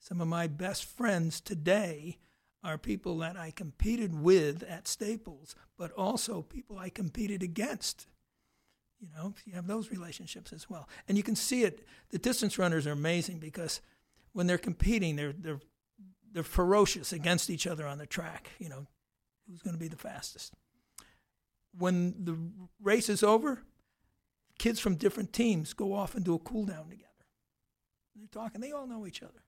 Some 0.00 0.20
of 0.20 0.28
my 0.28 0.46
best 0.46 0.84
friends 0.84 1.40
today 1.40 2.18
are 2.62 2.78
people 2.78 3.18
that 3.18 3.36
I 3.36 3.50
competed 3.50 4.20
with 4.20 4.62
at 4.62 4.88
Staples, 4.88 5.54
but 5.76 5.92
also 5.92 6.42
people 6.42 6.78
I 6.78 6.88
competed 6.88 7.42
against. 7.42 8.06
You 9.00 9.08
know, 9.16 9.34
you 9.44 9.54
have 9.54 9.66
those 9.66 9.90
relationships 9.90 10.52
as 10.52 10.68
well, 10.68 10.88
and 11.06 11.16
you 11.16 11.22
can 11.22 11.36
see 11.36 11.62
it. 11.62 11.86
The 12.10 12.18
distance 12.18 12.58
runners 12.58 12.86
are 12.86 12.92
amazing 12.92 13.38
because 13.38 13.80
when 14.32 14.46
they're 14.46 14.58
competing, 14.58 15.16
they're 15.16 15.32
they're 15.32 15.60
they're 16.32 16.42
ferocious 16.42 17.12
against 17.12 17.48
each 17.48 17.66
other 17.66 17.86
on 17.86 17.98
the 17.98 18.06
track. 18.06 18.50
You 18.58 18.68
know, 18.68 18.86
who's 19.48 19.62
going 19.62 19.74
to 19.74 19.80
be 19.80 19.88
the 19.88 19.96
fastest? 19.96 20.54
When 21.76 22.24
the 22.24 22.36
race 22.82 23.08
is 23.08 23.22
over, 23.22 23.62
kids 24.58 24.80
from 24.80 24.96
different 24.96 25.32
teams 25.32 25.72
go 25.72 25.94
off 25.94 26.14
and 26.14 26.24
do 26.24 26.34
a 26.34 26.38
cool 26.38 26.64
down 26.66 26.88
together. 26.88 27.04
They're 28.16 28.26
talking. 28.30 28.60
They 28.60 28.72
all 28.72 28.86
know 28.86 29.06
each 29.06 29.22
other. 29.22 29.44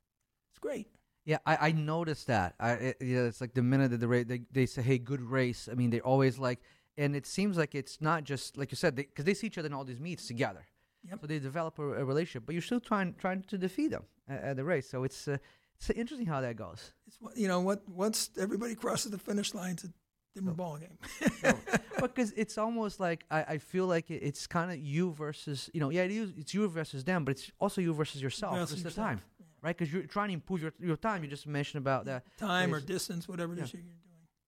It's 0.50 0.58
great. 0.60 0.86
Yeah, 1.24 1.38
I, 1.44 1.68
I 1.68 1.72
noticed 1.72 2.28
that. 2.28 2.54
I 2.58 2.72
it, 2.72 2.96
it's 3.00 3.40
like 3.40 3.54
the 3.54 3.62
minute 3.62 3.90
that 3.90 3.98
the 3.98 4.08
race 4.08 4.26
they, 4.26 4.42
they 4.50 4.66
say, 4.66 4.82
"Hey, 4.82 4.98
good 4.98 5.20
race." 5.20 5.68
I 5.70 5.74
mean, 5.74 5.90
they're 5.90 6.00
always 6.00 6.38
like, 6.38 6.60
and 7.00 7.16
it 7.16 7.26
seems 7.26 7.56
like 7.56 7.74
it's 7.74 7.96
not 8.00 8.24
just 8.24 8.56
like 8.58 8.70
you 8.72 8.76
said 8.76 8.94
because 8.94 9.24
they, 9.24 9.34
see 9.34 9.46
each 9.46 9.58
other 9.58 9.66
in 9.66 9.74
all 9.74 9.84
these 9.84 10.00
meets 10.00 10.26
together. 10.26 10.64
Yep. 11.08 11.18
So 11.20 11.26
they 11.26 11.38
develop 11.38 11.78
a, 11.78 11.82
a 11.82 12.04
relationship, 12.04 12.44
but 12.46 12.52
you're 12.54 12.68
still 12.70 12.80
trying 12.80 13.14
trying 13.14 13.42
to 13.52 13.56
defeat 13.58 13.90
them 13.90 14.04
at, 14.28 14.42
at 14.48 14.56
the 14.56 14.64
race. 14.64 14.88
So 14.88 15.04
it's 15.04 15.26
uh, 15.26 15.38
it's 15.78 15.90
interesting 15.90 16.26
how 16.26 16.40
that 16.42 16.56
goes. 16.56 16.92
It's 17.06 17.18
you 17.42 17.48
know 17.48 17.60
what 17.68 17.78
once 17.88 18.30
everybody 18.38 18.74
crosses 18.74 19.10
the 19.10 19.18
finish 19.18 19.54
line, 19.54 19.72
it's 19.72 19.84
a 19.84 19.92
different 20.34 20.58
ball 20.58 20.76
game. 20.76 20.98
because 22.00 22.32
it's 22.36 22.58
almost 22.58 23.00
like 23.00 23.24
I, 23.30 23.40
I 23.54 23.58
feel 23.58 23.86
like 23.86 24.10
it, 24.10 24.22
it's 24.22 24.46
kind 24.46 24.70
of 24.70 24.78
you 24.78 25.12
versus 25.12 25.70
you 25.72 25.80
know 25.80 25.90
yeah 25.90 26.02
it 26.02 26.10
is, 26.10 26.32
it's 26.36 26.52
you 26.52 26.68
versus 26.68 27.02
them, 27.04 27.24
but 27.24 27.32
it's 27.32 27.50
also 27.58 27.80
you 27.80 27.94
versus 27.94 28.20
yourself. 28.22 28.54
Versus 28.56 28.72
It's 28.74 28.82
the 28.82 28.88
yourself, 28.90 29.06
time, 29.06 29.20
right? 29.62 29.76
Because 29.76 29.90
you're 29.92 30.02
trying 30.02 30.28
to 30.28 30.34
improve 30.34 30.60
your 30.62 30.74
your 30.78 30.96
time. 30.96 31.24
You 31.24 31.30
just 31.30 31.46
mentioned 31.46 31.80
about 31.80 32.04
that. 32.04 32.24
Time 32.36 32.74
or 32.74 32.80
distance, 32.80 33.26
whatever 33.26 33.54
it 33.54 33.60
is 33.60 33.72
Yeah. 33.72 33.80
you're 33.80 33.82
doing. 33.84 33.96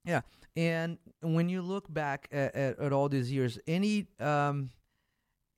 Yeah, 0.05 0.23
and 0.57 0.99
when 1.21 1.49
you 1.49 1.63
look 1.63 1.93
back 1.93 2.29
at, 2.33 2.55
at, 2.55 2.79
at 2.79 2.93
all 2.93 3.09
these 3.09 3.31
years, 3.31 3.59
any 3.69 4.07
um, 4.19 4.71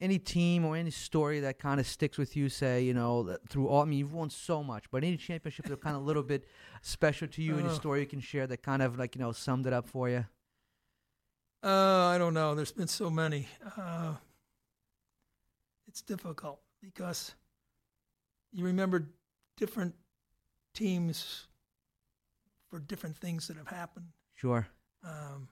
any 0.01 0.19
team 0.19 0.65
or 0.67 0.77
any 0.77 0.91
story 0.91 1.41
that 1.41 1.59
kind 1.59 1.81
of 1.81 1.87
sticks 1.87 2.19
with 2.19 2.37
you, 2.37 2.49
say 2.51 2.83
you 2.83 2.93
know 2.93 3.23
that 3.23 3.49
through 3.49 3.69
all. 3.69 3.81
I 3.83 3.85
mean, 3.87 3.99
you've 3.99 4.13
won 4.13 4.29
so 4.31 4.63
much, 4.63 4.85
but 4.91 5.03
any 5.03 5.17
championships 5.17 5.69
that 5.69 5.75
are 5.75 5.79
kind 5.79 5.97
of 5.97 6.03
a 6.03 6.05
little 6.05 6.23
bit 6.23 6.45
special 6.83 7.27
to 7.29 7.43
you, 7.43 7.57
any 7.59 7.69
Oh. 7.69 7.73
story 7.73 8.01
you 8.01 8.07
can 8.07 8.21
share 8.21 8.47
that 8.47 8.63
kind 8.63 8.83
of 8.83 8.99
like 8.99 9.15
you 9.17 9.21
know 9.23 9.33
summed 9.33 9.67
it 9.67 9.73
up 9.73 9.87
for 9.87 10.11
you. 10.11 10.27
Uh, 11.63 12.09
I 12.09 12.19
don't 12.19 12.35
know. 12.35 12.55
There's 12.55 12.73
been 12.73 12.89
so 12.89 13.09
many. 13.09 13.49
Uh, 13.79 14.15
it's 15.89 16.03
difficult 16.03 16.61
because 16.83 17.35
you 18.53 18.65
remember 18.67 19.09
different 19.57 19.95
teams 20.75 21.47
for 22.69 22.79
different 22.81 23.17
things 23.17 23.47
that 23.49 23.57
have 23.57 23.69
happened. 23.69 24.09
Sure. 24.45 24.67
Um, 25.03 25.49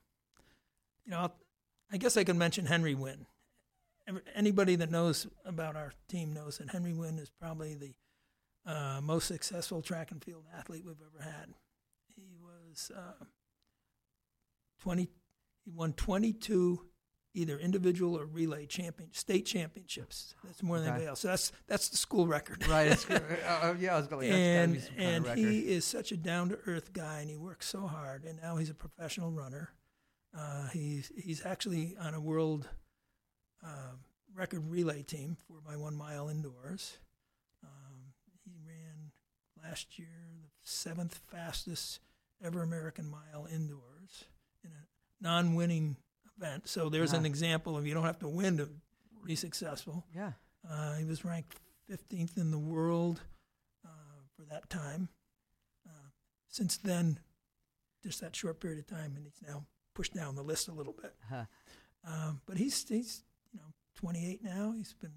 you 1.06 1.12
know, 1.12 1.18
I'll, 1.20 1.34
I 1.90 1.96
guess 1.96 2.18
I 2.18 2.24
can 2.24 2.36
mention 2.36 2.66
Henry 2.66 2.94
Wynne. 2.94 3.24
Anybody 4.34 4.76
that 4.76 4.90
knows 4.90 5.26
about 5.46 5.76
our 5.76 5.94
team 6.08 6.34
knows 6.34 6.58
that 6.58 6.68
Henry 6.68 6.92
Wynne 6.92 7.18
is 7.18 7.30
probably 7.30 7.74
the 7.74 7.94
uh, 8.70 9.00
most 9.00 9.28
successful 9.28 9.80
track 9.80 10.10
and 10.10 10.22
field 10.22 10.44
athlete 10.54 10.84
we've 10.84 10.96
ever 11.00 11.24
had. 11.24 11.54
He 12.14 12.34
was 12.38 12.92
uh, 12.94 13.24
twenty. 14.82 15.08
He 15.64 15.70
won 15.70 15.94
twenty-two 15.94 16.80
either 17.34 17.58
individual 17.58 18.18
or 18.18 18.26
relay 18.26 18.66
champion 18.66 19.12
state 19.12 19.46
championships. 19.46 20.34
That's 20.44 20.62
more 20.62 20.78
than 20.78 20.88
Okay. 20.88 20.90
anybody 20.96 21.08
else. 21.08 21.20
So 21.20 21.28
that's 21.28 21.52
that's 21.66 21.88
the 21.88 21.96
school 21.96 22.26
record. 22.26 22.66
Right. 22.68 23.04
Uh, 23.10 23.60
uh, 23.62 23.74
yeah, 23.78 23.94
I 23.94 23.98
was 23.98 24.06
going. 24.06 24.30
Like, 24.30 24.38
and 24.38 24.72
be 24.74 24.78
some 24.80 24.94
kind 24.96 25.26
and 25.26 25.38
he 25.38 25.60
is 25.60 25.84
such 25.84 26.12
a 26.12 26.16
down 26.16 26.48
to 26.50 26.58
earth 26.66 26.92
guy, 26.92 27.20
and 27.20 27.28
he 27.30 27.36
works 27.36 27.66
so 27.66 27.86
hard. 27.86 28.24
And 28.24 28.40
now 28.40 28.56
he's 28.56 28.70
a 28.70 28.74
professional 28.74 29.30
runner. 29.32 29.70
Uh, 30.36 30.68
he's 30.68 31.10
he's 31.16 31.44
actually 31.44 31.96
on 32.00 32.14
a 32.14 32.20
world 32.20 32.68
uh, 33.64 33.92
record 34.34 34.68
relay 34.70 35.02
team 35.02 35.36
for 35.46 35.60
by 35.60 35.76
one 35.76 35.94
mile 35.96 36.28
indoors. 36.28 36.98
Um, 37.64 38.12
he 38.44 38.52
ran 38.66 39.12
last 39.62 39.98
year 39.98 40.08
the 40.42 40.48
seventh 40.70 41.20
fastest 41.30 42.00
ever 42.42 42.62
American 42.62 43.08
mile 43.10 43.46
indoors 43.52 44.24
in 44.64 44.70
a 44.70 45.22
non-winning 45.22 45.96
event. 46.36 46.68
So 46.68 46.88
there's 46.88 47.12
an 47.12 47.26
example 47.26 47.76
of 47.76 47.86
you 47.86 47.94
don't 47.94 48.04
have 48.04 48.18
to 48.20 48.28
win 48.28 48.56
to 48.58 48.68
be 49.24 49.34
successful. 49.34 50.04
Yeah. 50.14 50.32
Uh, 50.68 50.94
he 50.94 51.04
was 51.04 51.24
ranked 51.24 51.56
15th 51.90 52.36
in 52.36 52.50
the 52.50 52.58
world 52.58 53.20
uh, 53.84 53.88
for 54.36 54.42
that 54.50 54.70
time. 54.70 55.08
Uh, 55.86 56.10
since 56.48 56.76
then, 56.76 57.18
just 58.02 58.20
that 58.20 58.34
short 58.34 58.60
period 58.60 58.78
of 58.78 58.86
time, 58.86 59.14
and 59.16 59.24
he's 59.24 59.40
now 59.46 59.64
pushed 59.94 60.14
down 60.14 60.34
the 60.34 60.42
list 60.42 60.68
a 60.68 60.72
little 60.72 60.92
bit. 60.92 61.14
Huh. 61.28 61.44
Um, 62.06 62.40
but 62.46 62.56
he's 62.56 62.88
he's 62.88 63.22
you 63.52 63.60
know 63.60 63.72
28 63.96 64.42
now. 64.42 64.72
He's 64.76 64.94
been 64.94 65.12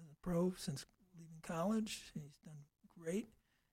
as 0.00 0.10
a 0.10 0.16
pro 0.22 0.54
since 0.56 0.86
leaving 1.18 1.40
college. 1.42 2.10
He's 2.14 2.36
done 2.44 2.56
great, 2.98 3.28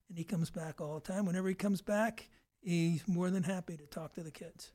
and 0.10 0.18
he 0.18 0.24
comes 0.24 0.50
back 0.50 0.82
all 0.82 0.96
the 0.96 1.14
time. 1.14 1.26
Whenever 1.26 1.48
he 1.48 1.56
comes 1.56 1.82
back, 1.82 2.28
he's 2.62 3.08
more 3.08 3.30
than 3.30 3.44
happy 3.44 3.78
to 3.78 3.86
talk 3.86 4.14
to 4.14 4.24
the 4.24 4.32
kids. 4.32 4.72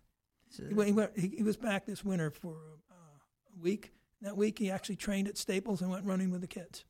Uh, 0.59 0.69
He, 0.69 0.75
went, 0.75 0.87
he, 0.89 0.93
went, 0.93 1.19
he, 1.19 1.29
he 1.39 1.43
was 1.43 1.57
back 1.57 1.87
this 1.87 2.05
winter 2.05 2.31
for 2.31 2.57
uh, 2.91 2.95
a 2.95 3.63
week. 3.63 3.93
That 4.23 4.37
week, 4.37 4.59
he 4.59 4.71
actually 4.71 4.97
trained 4.97 5.29
at 5.29 5.37
Staples 5.39 5.81
and 5.81 5.91
went 5.91 6.05
running 6.05 6.31
with 6.31 6.41
the 6.41 6.47
kids. 6.49 6.85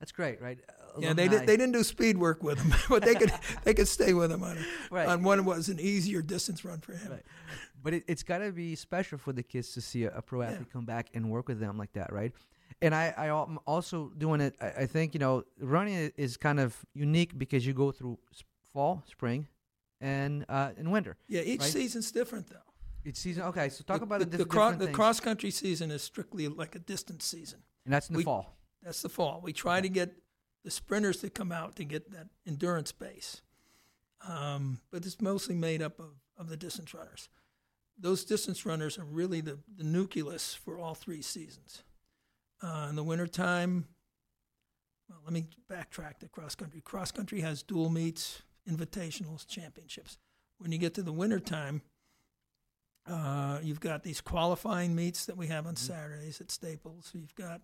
That's 0.00 0.10
great, 0.12 0.40
right? 0.42 0.58
Yeah, 0.98 1.12
they 1.12 1.28
did, 1.28 1.42
they 1.46 1.56
didn't 1.56 1.72
do 1.72 1.84
speed 1.84 2.18
work 2.18 2.42
with 2.42 2.58
him, 2.58 2.74
but 2.88 3.04
they 3.04 3.14
could 3.14 3.30
they 3.64 3.72
could 3.72 3.86
stay 3.86 4.12
with 4.14 4.32
him 4.32 4.42
on 4.42 4.58
a, 4.58 4.64
Right. 4.94 5.06
on 5.08 5.22
one 5.22 5.44
was 5.44 5.68
an 5.68 5.78
easier 5.78 6.20
distance 6.22 6.64
run 6.64 6.80
for 6.80 6.92
him. 6.94 7.12
Right. 7.12 7.22
But 7.84 7.94
it, 7.94 8.04
it's 8.08 8.24
got 8.24 8.38
to 8.38 8.50
be 8.50 8.74
special 8.74 9.16
for 9.16 9.32
the 9.32 9.44
kids 9.44 9.72
to 9.74 9.80
see 9.80 10.04
a, 10.04 10.10
a 10.16 10.20
pro 10.22 10.40
Yeah. 10.42 10.48
athlete 10.50 10.72
come 10.72 10.84
back 10.84 11.06
and 11.14 11.30
work 11.30 11.46
with 11.48 11.60
them 11.60 11.78
like 11.78 11.92
that, 11.92 12.12
right? 12.12 12.32
And 12.80 12.94
I, 12.96 13.14
I 13.16 13.26
am 13.28 13.60
also 13.64 14.10
doing 14.18 14.40
it. 14.40 14.56
I, 14.60 14.82
I 14.82 14.86
think 14.86 15.14
you 15.14 15.20
know, 15.20 15.44
running 15.60 16.10
is 16.16 16.36
kind 16.36 16.58
of 16.58 16.76
unique 16.94 17.38
because 17.38 17.64
you 17.64 17.72
go 17.72 17.92
through 17.92 18.18
fall, 18.72 19.04
spring, 19.06 19.46
and 20.00 20.44
uh, 20.48 20.70
and 20.76 20.90
winter. 20.90 21.16
Yeah, 21.28 21.42
each 21.42 21.60
Right. 21.60 21.70
season's 21.70 22.10
different 22.10 22.48
though. 22.48 22.71
It's 23.04 23.20
season. 23.20 23.42
Okay, 23.44 23.68
so 23.68 23.82
talk 23.84 24.02
about 24.02 24.20
the, 24.20 24.26
the, 24.26 24.38
the, 24.38 24.44
cro- 24.44 24.70
different 24.70 24.90
the 24.90 24.96
cross 24.96 25.20
country 25.20 25.50
season 25.50 25.90
is 25.90 26.02
strictly 26.02 26.48
like 26.48 26.74
a 26.74 26.78
distance 26.78 27.24
season. 27.24 27.60
and 27.84 27.92
that's 27.92 28.08
in 28.08 28.14
the 28.14 28.18
we- 28.18 28.24
fall. 28.24 28.56
That's 28.82 29.02
the 29.02 29.08
fall. 29.08 29.40
We 29.42 29.52
try 29.52 29.80
to 29.80 29.88
get 29.88 30.12
the 30.64 30.70
sprinters 30.70 31.18
to 31.18 31.30
come 31.30 31.52
out 31.52 31.76
to 31.76 31.84
get 31.84 32.10
that 32.12 32.26
endurance 32.46 32.90
base, 32.92 33.42
um, 34.28 34.80
but 34.90 35.06
it's 35.06 35.20
mostly 35.20 35.54
made 35.54 35.82
up 35.82 36.00
of, 36.00 36.10
of 36.36 36.48
the 36.48 36.56
distance 36.56 36.92
runners. 36.92 37.28
Those 37.98 38.24
distance 38.24 38.66
runners 38.66 38.98
are 38.98 39.04
really 39.04 39.40
the, 39.40 39.58
the 39.76 39.84
nucleus 39.84 40.54
for 40.54 40.78
all 40.78 40.94
three 40.94 41.22
seasons. 41.22 41.84
Uh, 42.60 42.86
in 42.90 42.96
the 42.96 43.04
wintertime, 43.04 43.86
well, 45.08 45.20
let 45.24 45.32
me 45.32 45.46
backtrack 45.70 46.18
to 46.20 46.28
cross 46.28 46.54
country. 46.54 46.80
Cross 46.80 47.12
country 47.12 47.40
has 47.40 47.62
dual 47.62 47.90
meets, 47.90 48.42
invitationals, 48.68 49.46
championships. 49.46 50.18
When 50.58 50.72
you 50.72 50.78
get 50.78 50.94
to 50.94 51.02
the 51.02 51.12
wintertime, 51.12 51.82
uh, 53.06 53.58
you've 53.62 53.80
got 53.80 54.02
these 54.02 54.20
qualifying 54.20 54.94
meets 54.94 55.26
that 55.26 55.36
we 55.36 55.48
have 55.48 55.66
on 55.66 55.76
Saturdays 55.76 56.40
at 56.40 56.50
Staples. 56.50 57.10
You've 57.14 57.34
got 57.34 57.60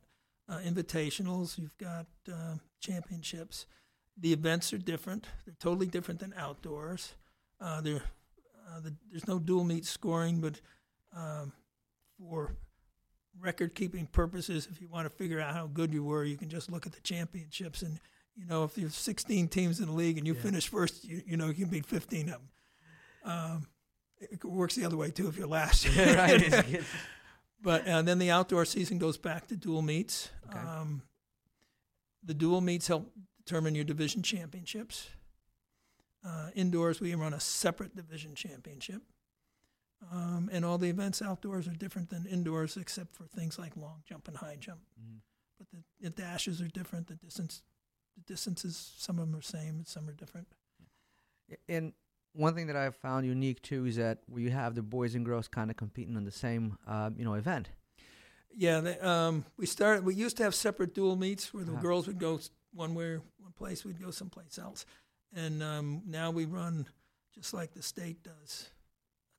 uh, 0.48 0.58
invitationals. 0.58 1.58
You've 1.58 1.76
got 1.78 2.06
uh, 2.32 2.54
championships. 2.80 3.66
The 4.20 4.32
events 4.32 4.72
are 4.72 4.78
different. 4.78 5.26
They're 5.44 5.54
totally 5.60 5.86
different 5.86 6.20
than 6.20 6.34
outdoors. 6.36 7.14
Uh, 7.60 7.64
uh, 7.66 8.80
the, 8.80 8.94
there's 9.10 9.28
no 9.28 9.38
dual 9.38 9.64
meet 9.64 9.84
scoring, 9.84 10.40
but 10.40 10.60
um, 11.16 11.52
for 12.18 12.56
record 13.40 13.74
keeping 13.74 14.06
purposes, 14.06 14.68
if 14.70 14.80
you 14.80 14.88
want 14.88 15.06
to 15.06 15.10
figure 15.10 15.40
out 15.40 15.54
how 15.54 15.66
good 15.68 15.92
you 15.92 16.02
were, 16.02 16.24
you 16.24 16.36
can 16.36 16.48
just 16.48 16.70
look 16.70 16.84
at 16.86 16.92
the 16.92 17.00
championships. 17.02 17.82
And, 17.82 18.00
you 18.36 18.44
know, 18.46 18.64
if 18.64 18.74
there's 18.74 18.96
16 18.96 19.48
teams 19.48 19.78
in 19.78 19.86
the 19.86 19.92
league 19.92 20.18
and 20.18 20.26
you 20.26 20.34
Yeah. 20.34 20.40
finish 20.40 20.68
first, 20.68 21.04
you, 21.04 21.22
you 21.24 21.36
know, 21.36 21.46
you 21.46 21.54
can 21.54 21.68
beat 21.68 21.86
15 21.86 22.28
of 22.28 22.32
them. 22.32 22.40
Um, 23.24 23.66
it 24.20 24.44
works 24.44 24.74
the 24.74 24.84
other 24.84 24.96
way, 24.96 25.10
too, 25.10 25.28
if 25.28 25.36
you're 25.36 25.46
last. 25.46 25.88
right. 25.96 26.84
But 27.60 27.88
uh, 27.88 28.02
then 28.02 28.20
the 28.20 28.30
outdoor 28.30 28.64
season 28.64 28.98
goes 28.98 29.16
back 29.18 29.48
to 29.48 29.56
dual 29.56 29.82
meets. 29.82 30.30
Okay. 30.48 30.60
Um, 30.60 31.02
the 32.22 32.32
dual 32.32 32.60
meets 32.60 32.86
help 32.86 33.10
determine 33.44 33.74
your 33.74 33.84
division 33.84 34.22
championships. 34.22 35.08
Uh, 36.24 36.50
indoors, 36.54 37.00
we 37.00 37.12
run 37.16 37.34
a 37.34 37.40
separate 37.40 37.96
division 37.96 38.36
championship. 38.36 39.02
Um, 40.12 40.48
and 40.52 40.64
all 40.64 40.78
the 40.78 40.88
events 40.88 41.20
outdoors 41.20 41.66
are 41.66 41.72
different 41.72 42.10
than 42.10 42.26
indoors, 42.26 42.76
except 42.76 43.16
for 43.16 43.24
things 43.24 43.58
like 43.58 43.76
long 43.76 44.02
jump 44.08 44.28
and 44.28 44.36
high 44.36 44.56
jump. 44.60 44.80
Mhm. 45.00 45.18
But 45.58 45.66
the, 45.72 45.82
the 46.00 46.10
dashes 46.10 46.62
are 46.62 46.68
different. 46.68 47.08
The 47.08 47.16
distance, 47.16 47.62
the 48.16 48.22
distances, 48.32 48.92
some 48.98 49.18
of 49.18 49.26
them 49.26 49.36
are 49.36 49.42
same, 49.42 49.76
and 49.78 49.86
some 49.88 50.08
are 50.08 50.12
different. 50.12 50.46
And 51.68 51.92
one 52.38 52.54
thing 52.54 52.68
that 52.68 52.76
I've 52.76 52.94
found 52.96 53.26
unique 53.26 53.60
too 53.62 53.84
is 53.86 53.96
that 53.96 54.18
we 54.28 54.48
have 54.50 54.74
the 54.74 54.82
boys 54.82 55.14
and 55.14 55.24
girls 55.24 55.48
kind 55.48 55.70
of 55.70 55.76
competing 55.76 56.16
on 56.16 56.24
the 56.24 56.30
same, 56.30 56.78
uh, 56.86 57.10
you 57.16 57.24
know, 57.24 57.34
event. 57.34 57.68
Yeah, 58.54 58.80
they, 58.80 58.98
um, 59.00 59.44
we 59.56 59.66
started. 59.66 60.04
We 60.04 60.14
used 60.14 60.36
to 60.38 60.42
have 60.44 60.54
separate 60.54 60.94
dual 60.94 61.16
meets 61.16 61.52
where 61.52 61.64
the 61.64 61.72
Uh-huh. 61.72 61.82
girls 61.82 62.06
would 62.06 62.18
go 62.18 62.40
one 62.72 62.94
way, 62.94 63.16
one 63.38 63.52
place, 63.52 63.84
we'd 63.84 64.00
go 64.00 64.10
someplace 64.10 64.58
else, 64.58 64.86
and 65.34 65.62
um, 65.62 66.02
now 66.06 66.30
we 66.30 66.44
run 66.44 66.86
just 67.34 67.52
like 67.54 67.72
the 67.74 67.82
state 67.82 68.22
does. 68.22 68.70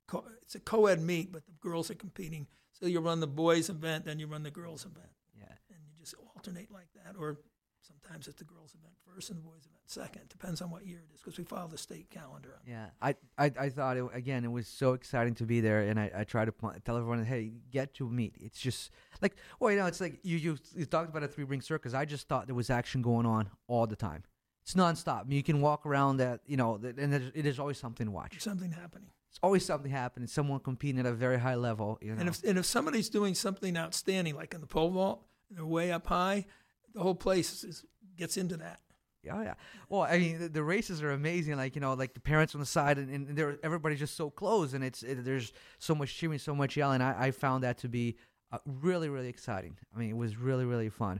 Co- 0.07 0.25
It's 0.41 0.55
a 0.55 0.59
co-ed 0.59 1.01
meet, 1.01 1.31
but 1.31 1.45
the 1.45 1.53
girls 1.61 1.89
are 1.91 1.95
competing. 1.95 2.47
So 2.71 2.85
you 2.85 2.99
run 2.99 3.19
the 3.19 3.27
boys 3.27 3.69
event, 3.69 4.05
then 4.05 4.19
you 4.19 4.27
run 4.27 4.43
the 4.43 4.51
girls 4.51 4.85
event, 4.85 5.11
Yeah. 5.37 5.45
and 5.69 5.79
you 5.87 5.93
just 5.99 6.15
alternate 6.35 6.71
like 6.71 6.87
that. 6.95 7.15
Or 7.17 7.37
sometimes 7.81 8.27
it's 8.27 8.37
the 8.37 8.43
girls 8.43 8.75
event 8.79 8.93
first 9.05 9.29
and 9.29 9.37
the 9.37 9.41
boys 9.41 9.65
event 9.65 9.81
second. 9.85 10.29
Depends 10.29 10.61
on 10.61 10.69
what 10.69 10.85
year 10.85 10.99
it 10.99 11.13
is, 11.13 11.21
because 11.21 11.37
we 11.37 11.43
follow 11.43 11.67
the 11.67 11.77
state 11.77 12.09
calendar. 12.09 12.55
on 12.55 12.71
Yeah, 12.71 12.87
I, 13.01 13.15
I, 13.37 13.51
I 13.59 13.69
thought 13.69 13.97
it, 13.97 14.05
again 14.13 14.43
it 14.45 14.51
was 14.51 14.67
so 14.67 14.93
exciting 14.93 15.35
to 15.35 15.45
be 15.45 15.61
there, 15.61 15.81
and 15.81 15.99
I, 15.99 16.11
I 16.15 16.23
try 16.23 16.45
to 16.45 16.51
pl- 16.51 16.73
tell 16.85 16.97
everyone, 16.97 17.23
hey, 17.25 17.51
get 17.71 17.93
to 17.95 18.09
meet. 18.09 18.35
It's 18.39 18.59
just 18.59 18.91
like, 19.21 19.35
well, 19.59 19.71
you 19.71 19.77
know, 19.77 19.85
it's 19.85 20.01
like 20.01 20.19
you 20.23 20.37
you, 20.37 20.57
you 20.75 20.85
talked 20.85 21.09
about 21.09 21.23
a 21.23 21.27
three 21.27 21.43
ring 21.43 21.61
circus. 21.61 21.93
I 21.93 22.05
just 22.05 22.27
thought 22.27 22.47
there 22.47 22.55
was 22.55 22.69
action 22.69 23.01
going 23.01 23.25
on 23.25 23.49
all 23.67 23.87
the 23.87 23.95
time. 23.95 24.23
It's 24.63 24.73
nonstop. 24.73 25.21
I 25.21 25.23
mean, 25.23 25.37
you 25.37 25.43
can 25.43 25.61
walk 25.61 25.85
around 25.85 26.17
that, 26.17 26.41
you 26.45 26.57
know, 26.57 26.77
that, 26.77 26.99
and 26.99 27.11
there's, 27.11 27.31
it 27.33 27.45
is 27.47 27.59
always 27.59 27.79
something 27.79 28.05
to 28.05 28.11
watch. 28.11 28.39
Something 28.39 28.71
happening. 28.71 29.09
It's 29.31 29.39
always 29.41 29.65
something 29.65 29.91
happening. 29.91 30.27
Someone 30.27 30.59
competing 30.59 30.99
at 30.99 31.05
a 31.05 31.13
very 31.13 31.39
high 31.39 31.55
level. 31.55 31.97
You 32.01 32.13
know, 32.13 32.19
And 32.19 32.29
if 32.29 32.43
and 32.43 32.57
if 32.59 32.65
somebody's 32.65 33.09
doing 33.09 33.33
something 33.33 33.77
outstanding, 33.77 34.35
like 34.35 34.53
in 34.53 34.61
the 34.61 34.67
pole 34.67 34.89
vault, 34.91 35.23
they're 35.49 35.65
way 35.65 35.91
up 35.91 36.05
high, 36.05 36.45
the 36.93 37.01
whole 37.01 37.15
place 37.15 37.63
is, 37.63 37.85
gets 38.17 38.37
into 38.37 38.57
that. 38.57 38.79
Yeah, 39.23 39.41
yeah. 39.43 39.53
Well, 39.89 40.03
I 40.03 40.17
mean, 40.17 40.39
the, 40.39 40.49
the 40.49 40.63
races 40.63 41.03
are 41.03 41.11
amazing. 41.11 41.57
Like 41.57 41.75
you 41.75 41.81
know, 41.81 41.93
like 41.93 42.13
the 42.13 42.21
parents 42.21 42.55
on 42.55 42.61
the 42.61 42.65
side, 42.65 42.97
and, 42.97 43.09
and 43.09 43.37
they're 43.37 43.57
everybody's 43.63 43.99
just 43.99 44.15
so 44.15 44.29
close, 44.29 44.73
and 44.73 44.83
it's 44.83 45.03
it, 45.03 45.25
there's 45.25 45.51
so 45.77 45.93
much 45.93 46.15
cheering, 46.15 46.39
so 46.39 46.55
much 46.55 46.77
yelling. 46.77 47.01
I, 47.01 47.27
I 47.27 47.31
found 47.31 47.63
that 47.63 47.77
to 47.79 47.89
be 47.89 48.15
uh, 48.51 48.59
really, 48.65 49.09
really 49.09 49.27
exciting. 49.27 49.77
I 49.93 49.99
mean, 49.99 50.09
it 50.09 50.15
was 50.17 50.37
really, 50.37 50.65
really 50.65 50.89
fun. 50.89 51.19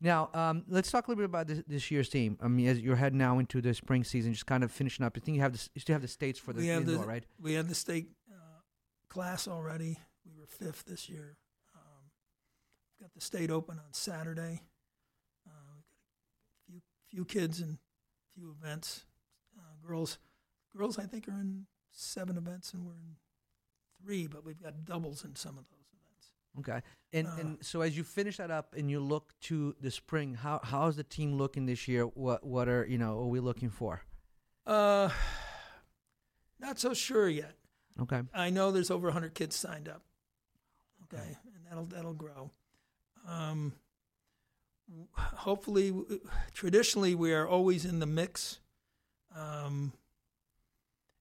Now, 0.00 0.30
um, 0.34 0.64
let's 0.68 0.90
talk 0.90 1.06
a 1.06 1.10
little 1.10 1.22
bit 1.22 1.26
about 1.26 1.46
this, 1.46 1.62
this 1.66 1.90
year's 1.90 2.08
team. 2.08 2.36
I 2.42 2.48
mean, 2.48 2.66
as 2.66 2.80
you're 2.80 2.96
heading 2.96 3.18
now 3.18 3.38
into 3.38 3.60
the 3.60 3.72
spring 3.72 4.02
season, 4.02 4.32
just 4.32 4.46
kind 4.46 4.64
of 4.64 4.72
finishing 4.72 5.06
up. 5.06 5.16
I 5.16 5.20
think 5.20 5.36
you 5.36 5.42
have 5.42 5.52
the, 5.52 5.68
you 5.74 5.80
still 5.80 5.94
have 5.94 6.02
the 6.02 6.08
states 6.08 6.40
for 6.40 6.52
the 6.52 6.66
have 6.66 6.86
the- 6.86 6.98
right? 6.98 7.24
We 7.40 7.54
had 7.54 7.68
the 7.68 7.74
state 7.74 8.08
uh, 8.32 8.60
class 9.08 9.46
already. 9.46 9.98
We 10.26 10.32
were 10.40 10.46
fifth 10.46 10.86
this 10.86 11.08
year. 11.08 11.36
Um, 11.76 12.10
we've 12.98 13.06
got 13.06 13.14
the 13.14 13.20
state 13.20 13.50
open 13.50 13.78
on 13.78 13.92
Saturday. 13.92 14.62
Uh, 15.46 15.82
we've 16.68 16.80
got 16.82 16.96
a 16.98 17.01
few 17.12 17.24
kids 17.24 17.60
and 17.60 17.78
few 18.34 18.50
events. 18.58 19.04
Uh, 19.58 19.86
girls, 19.86 20.18
girls, 20.76 20.98
I 20.98 21.04
think 21.04 21.28
are 21.28 21.32
in 21.40 21.66
seven 21.90 22.36
events, 22.38 22.72
and 22.72 22.84
we're 22.84 22.94
in 22.94 23.16
three, 24.02 24.26
but 24.26 24.44
we've 24.44 24.60
got 24.62 24.84
doubles 24.84 25.24
in 25.24 25.36
some 25.36 25.58
of 25.58 25.64
those 25.68 25.86
events. 25.92 26.30
Okay. 26.70 26.80
And 27.12 27.26
Uh, 27.26 27.36
and 27.40 27.58
so 27.64 27.82
as 27.82 27.96
you 27.96 28.04
finish 28.04 28.38
that 28.38 28.50
up 28.50 28.74
and 28.74 28.90
you 28.90 29.00
look 29.00 29.34
to 29.42 29.74
the 29.80 29.90
spring, 29.90 30.34
how 30.34 30.60
how's 30.62 30.96
the 30.96 31.04
team 31.04 31.36
looking 31.36 31.66
this 31.66 31.86
year? 31.86 32.04
What 32.04 32.44
what 32.44 32.68
are 32.68 32.86
you 32.86 32.98
know 32.98 33.18
are 33.20 33.26
we 33.28 33.40
looking 33.40 33.68
for? 33.70 34.02
Uh, 34.66 35.10
not 36.58 36.78
so 36.78 36.94
sure 36.94 37.28
yet. 37.28 37.56
Okay. 38.00 38.22
I 38.32 38.48
know 38.50 38.70
there's 38.72 38.90
over 38.90 39.08
100 39.08 39.34
kids 39.34 39.54
signed 39.56 39.88
up. 39.88 40.02
Okay, 41.04 41.20
Okay. 41.22 41.36
and 41.54 41.66
that'll 41.68 41.84
that'll 41.86 42.14
grow. 42.14 42.50
Um, 43.26 43.74
hopefully, 45.14 45.92
traditionally 46.52 47.14
we 47.14 47.32
are 47.32 47.46
always 47.46 47.84
in 47.84 47.98
the 47.98 48.06
mix. 48.06 48.58
Um, 49.36 49.92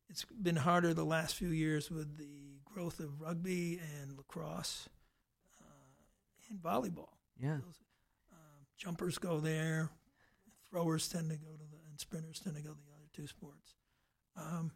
it's 0.09 0.25
been 0.25 0.57
harder 0.57 0.93
the 0.93 1.05
last 1.05 1.35
few 1.35 1.50
years 1.50 1.89
with 1.89 2.17
the 2.17 2.59
growth 2.65 3.00
of 3.00 3.21
rugby 3.21 3.79
and 4.00 4.17
lacrosse 4.17 4.89
uh, 5.61 6.50
and 6.50 6.61
volleyball. 6.61 7.13
Yeah. 7.41 7.55
Those, 7.55 7.79
um, 8.31 8.65
jumpers 8.77 9.17
go 9.17 9.39
there, 9.39 9.89
throwers 10.69 11.07
tend 11.07 11.29
to 11.29 11.38
go 11.38 11.51
to 11.51 11.63
the, 11.71 11.77
and 11.89 12.00
sprinters 12.00 12.39
tend 12.39 12.55
to 12.55 12.61
go 12.61 12.71
to 12.71 12.79
the 12.85 12.93
other 12.93 13.09
two 13.13 13.27
sports. 13.27 13.75
Um, 14.35 14.71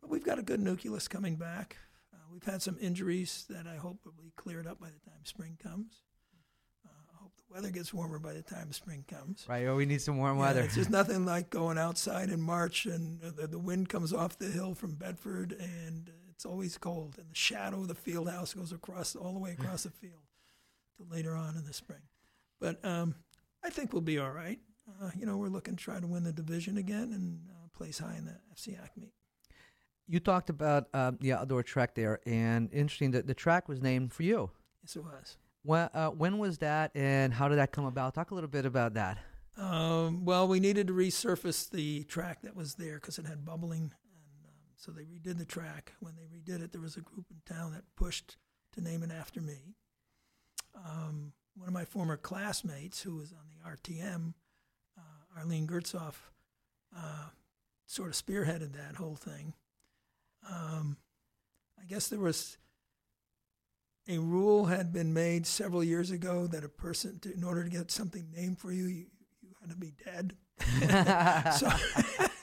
but 0.00 0.10
we've 0.10 0.24
got 0.24 0.38
a 0.38 0.42
good 0.42 0.60
nucleus 0.60 1.08
coming 1.08 1.36
back. 1.36 1.76
Uh, 2.12 2.18
we've 2.32 2.44
had 2.44 2.62
some 2.62 2.76
injuries 2.80 3.46
that 3.48 3.66
I 3.66 3.76
hope 3.76 4.00
will 4.04 4.12
be 4.12 4.32
cleared 4.36 4.66
up 4.66 4.80
by 4.80 4.88
the 4.88 5.10
time 5.10 5.24
spring 5.24 5.56
comes. 5.60 6.02
Uh, 6.84 6.90
I 7.12 7.22
hope 7.22 7.32
the 7.36 7.43
weather 7.54 7.70
gets 7.70 7.94
warmer 7.94 8.18
by 8.18 8.32
the 8.32 8.42
time 8.42 8.72
spring 8.72 9.04
comes. 9.08 9.46
Right. 9.48 9.66
Oh, 9.66 9.76
we 9.76 9.86
need 9.86 10.02
some 10.02 10.18
warm 10.18 10.38
Yeah, 10.38 10.42
weather. 10.46 10.60
it's 10.62 10.74
just 10.74 10.90
nothing 11.00 11.24
like 11.24 11.50
going 11.50 11.78
outside 11.78 12.30
in 12.30 12.40
March 12.40 12.86
and 12.86 13.20
the, 13.20 13.46
the 13.46 13.58
wind 13.58 13.88
comes 13.88 14.12
off 14.12 14.38
the 14.38 14.46
hill 14.48 14.74
from 14.74 14.94
Bedford 14.94 15.52
and 15.60 16.10
it's 16.30 16.44
always 16.44 16.76
cold 16.76 17.14
and 17.18 17.30
the 17.30 17.34
shadow 17.34 17.80
of 17.82 17.88
the 17.88 17.94
field 17.94 18.28
house 18.28 18.54
goes 18.54 18.72
across 18.72 19.14
all 19.14 19.32
the 19.32 19.38
way 19.38 19.52
across 19.52 19.84
the 19.84 19.90
field 19.90 20.22
till 20.96 21.06
later 21.08 21.34
on 21.36 21.56
in 21.56 21.64
the 21.64 21.72
spring. 21.72 22.00
But 22.60 22.84
um, 22.84 23.14
I 23.62 23.70
think 23.70 23.92
we'll 23.92 24.02
be 24.02 24.18
all 24.18 24.32
right. 24.32 24.58
Uh, 25.00 25.10
you 25.16 25.24
know, 25.24 25.36
we're 25.36 25.48
looking 25.48 25.76
to 25.76 25.82
try 25.84 26.00
to 26.00 26.06
win 26.06 26.24
the 26.24 26.32
division 26.32 26.76
again 26.76 27.12
and 27.12 27.38
uh, 27.50 27.68
place 27.76 27.98
high 27.98 28.16
in 28.18 28.24
the 28.26 28.36
FCIAC 28.54 28.90
meet. 28.98 29.12
you 30.06 30.20
talked 30.20 30.50
about 30.50 30.88
uh, 30.92 31.12
the 31.20 31.32
outdoor 31.32 31.62
track 31.62 31.94
there, 31.94 32.20
and 32.26 32.68
interesting 32.72 33.12
that 33.12 33.26
the 33.26 33.32
track 33.32 33.66
was 33.68 33.80
named 33.80 34.12
for 34.12 34.24
you. 34.24 34.50
Yes, 34.82 34.96
it 34.96 35.04
was. 35.04 35.38
When, 35.64 35.88
uh, 35.94 36.10
when 36.10 36.36
was 36.36 36.58
that, 36.58 36.90
and 36.94 37.32
how 37.32 37.48
did 37.48 37.56
that 37.56 37.72
come 37.72 37.86
about? 37.86 38.14
Talk 38.14 38.30
a 38.30 38.34
little 38.34 38.50
bit 38.50 38.66
about 38.66 38.94
that. 38.94 39.18
Um, 39.56 40.26
well, 40.26 40.46
we 40.46 40.60
needed 40.60 40.88
to 40.88 40.92
resurface 40.92 41.70
the 41.70 42.04
track 42.04 42.42
that 42.42 42.54
was 42.54 42.74
there 42.74 42.96
because 42.96 43.18
it 43.18 43.24
had 43.24 43.46
bubbling, 43.46 43.80
and 43.80 44.44
um, 44.44 44.52
so 44.76 44.92
they 44.92 45.04
redid 45.04 45.38
the 45.38 45.46
track. 45.46 45.94
When 46.00 46.14
they 46.16 46.22
redid 46.24 46.62
it, 46.62 46.72
there 46.72 46.82
was 46.82 46.96
a 46.96 47.00
group 47.00 47.26
in 47.30 47.38
town 47.46 47.72
that 47.72 47.84
pushed 47.96 48.36
to 48.72 48.82
name 48.82 49.02
it 49.02 49.10
after 49.10 49.40
me. 49.40 49.74
Um, 50.76 51.32
one 51.56 51.68
of 51.68 51.74
my 51.74 51.86
former 51.86 52.18
classmates, 52.18 53.00
who 53.02 53.16
was 53.16 53.32
on 53.32 53.46
the 53.48 53.70
RTM, 53.70 54.34
uh, 54.98 55.38
Arlene 55.38 55.66
Gertzoff, 55.66 56.14
uh, 56.94 57.28
sort 57.86 58.08
of 58.08 58.14
spearheaded 58.14 58.74
that 58.74 58.96
whole 58.96 59.16
thing. 59.16 59.54
Um, 60.50 60.98
I 61.80 61.86
guess 61.86 62.08
there 62.08 62.20
was 62.20 62.58
a 64.08 64.18
rule 64.18 64.66
had 64.66 64.92
been 64.92 65.12
made 65.14 65.46
several 65.46 65.82
years 65.82 66.10
ago 66.10 66.46
that 66.48 66.64
a 66.64 66.68
person, 66.68 67.18
to, 67.20 67.32
in 67.32 67.42
order 67.44 67.64
to 67.64 67.70
get 67.70 67.90
something 67.90 68.26
named 68.34 68.58
for 68.58 68.72
you, 68.72 68.84
you, 68.84 69.06
you 69.42 69.50
had 69.60 69.70
to 69.70 69.76
be 69.76 69.92
dead. 70.04 70.34
so 71.58 71.68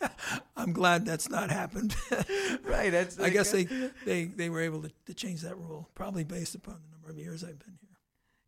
I'm 0.55 0.73
glad 0.73 1.05
that's 1.05 1.29
not 1.29 1.49
happened. 1.51 1.95
right. 2.63 2.91
That's. 2.91 3.19
I 3.19 3.29
guess 3.29 3.51
they, 3.51 3.65
they, 4.05 4.25
they 4.25 4.49
were 4.49 4.61
able 4.61 4.81
to, 4.81 4.91
to 5.05 5.13
change 5.13 5.41
that 5.41 5.57
rule, 5.57 5.89
probably 5.95 6.23
based 6.23 6.55
upon 6.55 6.79
the 6.83 6.91
number 6.91 7.09
of 7.09 7.17
years 7.17 7.43
I've 7.43 7.59
been 7.59 7.77
here. 7.79 7.97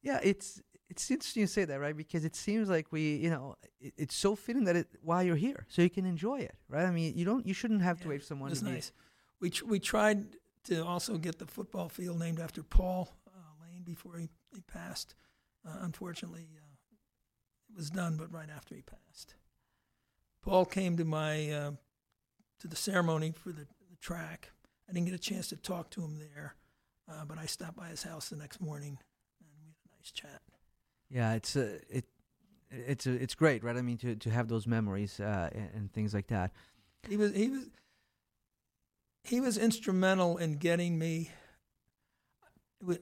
Yeah, 0.02 0.20
it's 0.22 0.62
it's 0.90 1.10
interesting 1.10 1.42
you 1.42 1.48
say 1.48 1.66
that, 1.66 1.80
right? 1.80 1.96
Because 1.96 2.24
it 2.26 2.36
seems 2.36 2.70
like 2.70 2.92
we, 2.92 3.16
you 3.16 3.30
know, 3.30 3.56
it, 3.80 3.94
it's 3.98 4.16
so 4.16 4.36
fitting 4.36 4.66
that 4.66 4.76
it 4.76 4.88
while 5.02 5.24
you're 5.24 5.36
here, 5.36 5.66
so 5.70 5.82
you 5.82 5.90
can 5.90 6.06
enjoy 6.06 6.40
it, 6.40 6.56
right? 6.70 6.86
I 6.86 6.92
mean, 6.92 7.18
you 7.18 7.26
don't, 7.26 7.48
you 7.48 7.54
shouldn't 7.54 7.82
have 7.82 8.00
to 8.02 8.10
wait 8.10 8.22
for 8.22 8.28
someone 8.28 8.50
It 8.50 8.52
was 8.52 8.60
to 8.60 8.66
be- 8.66 8.72
nice. 8.72 8.92
We, 9.40 9.50
tr- 9.50 9.66
we 9.66 9.80
tried 9.80 10.36
to 10.66 10.86
also 10.86 11.18
get 11.18 11.40
the 11.40 11.46
football 11.46 11.90
field 11.90 12.20
named 12.20 12.40
after 12.40 12.64
Paul 12.64 13.10
uh, 13.28 13.64
Lane 13.64 13.84
before 13.84 14.18
he, 14.18 14.30
he 14.54 14.62
passed. 14.62 15.16
Uh, 15.66 15.78
unfortunately, 15.82 16.48
uh, 16.58 16.76
it 17.70 17.78
was 17.78 17.90
done, 17.90 18.18
but 18.18 18.32
right 18.32 18.50
after 18.54 18.76
he 18.76 18.82
passed. 18.82 19.36
Paul 20.42 20.66
came 20.66 20.98
to 20.98 21.06
my 21.06 21.52
uh, 21.52 21.72
to 22.60 22.68
the 22.68 22.76
ceremony 22.76 23.32
for 23.32 23.50
the, 23.50 23.66
the 23.90 23.98
track. 24.02 24.52
I 24.90 24.94
didn't 24.94 25.06
get 25.08 25.16
a 25.16 25.20
chance 25.20 25.48
to 25.50 25.56
talk 25.56 25.90
to 25.92 26.02
him 26.02 26.20
there, 26.20 26.56
uh, 27.10 27.26
but 27.26 27.38
I 27.38 27.46
stopped 27.46 27.78
by 27.78 27.88
his 27.88 28.04
house 28.04 28.30
the 28.30 28.36
next 28.36 28.60
morning, 28.60 28.98
and 29.40 29.50
we 29.62 29.68
had 29.68 29.76
a 29.92 29.96
nice 29.98 30.12
chat. 30.12 30.42
Yeah, 31.10 31.34
it's 31.34 31.56
uh, 31.56 31.80
it, 31.90 32.06
it's 32.70 33.08
uh, 33.08 33.18
it's 33.20 33.36
great, 33.36 33.64
right? 33.64 33.78
I 33.78 33.82
mean, 33.82 33.98
to 34.00 34.16
to 34.16 34.30
have 34.30 34.50
those 34.50 34.68
memories 34.68 35.20
uh, 35.20 35.50
and, 35.54 35.70
and 35.74 35.94
things 35.94 36.14
like 36.14 36.28
that. 36.28 36.52
He 37.08 37.16
was 37.18 37.34
he 37.34 37.50
was 37.50 37.68
he 39.24 39.40
was 39.40 39.58
instrumental 39.58 40.38
in 40.38 40.54
getting 40.54 40.98
me. 41.00 41.32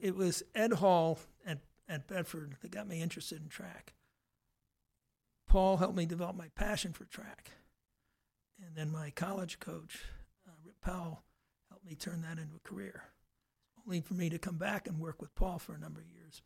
It 0.00 0.14
was 0.14 0.42
Ed 0.54 0.74
Hall 0.74 1.18
at 1.46 1.58
at 1.88 2.06
Bedford 2.06 2.56
that 2.62 2.70
got 2.70 2.86
me 2.88 3.02
interested 3.02 3.42
in 3.42 3.48
track. 3.48 3.94
Paul 5.48 5.76
helped 5.78 5.96
me 5.96 6.06
develop 6.06 6.36
my 6.36 6.48
passion 6.54 6.92
for 6.92 7.04
track, 7.04 7.50
and 8.64 8.74
then 8.76 8.90
my 8.90 9.10
college 9.10 9.58
coach, 9.58 10.04
uh, 10.46 10.52
Rip 10.64 10.80
Powell, 10.80 11.24
helped 11.68 11.84
me 11.84 11.94
turn 11.94 12.22
that 12.22 12.38
into 12.38 12.54
a 12.56 12.68
career. 12.68 13.02
Only 13.86 14.00
for 14.00 14.14
me 14.14 14.30
to 14.30 14.38
come 14.38 14.56
back 14.56 14.86
and 14.86 14.98
work 15.00 15.20
with 15.20 15.34
Paul 15.34 15.58
for 15.58 15.74
a 15.74 15.78
number 15.78 16.00
of 16.00 16.06
years, 16.06 16.40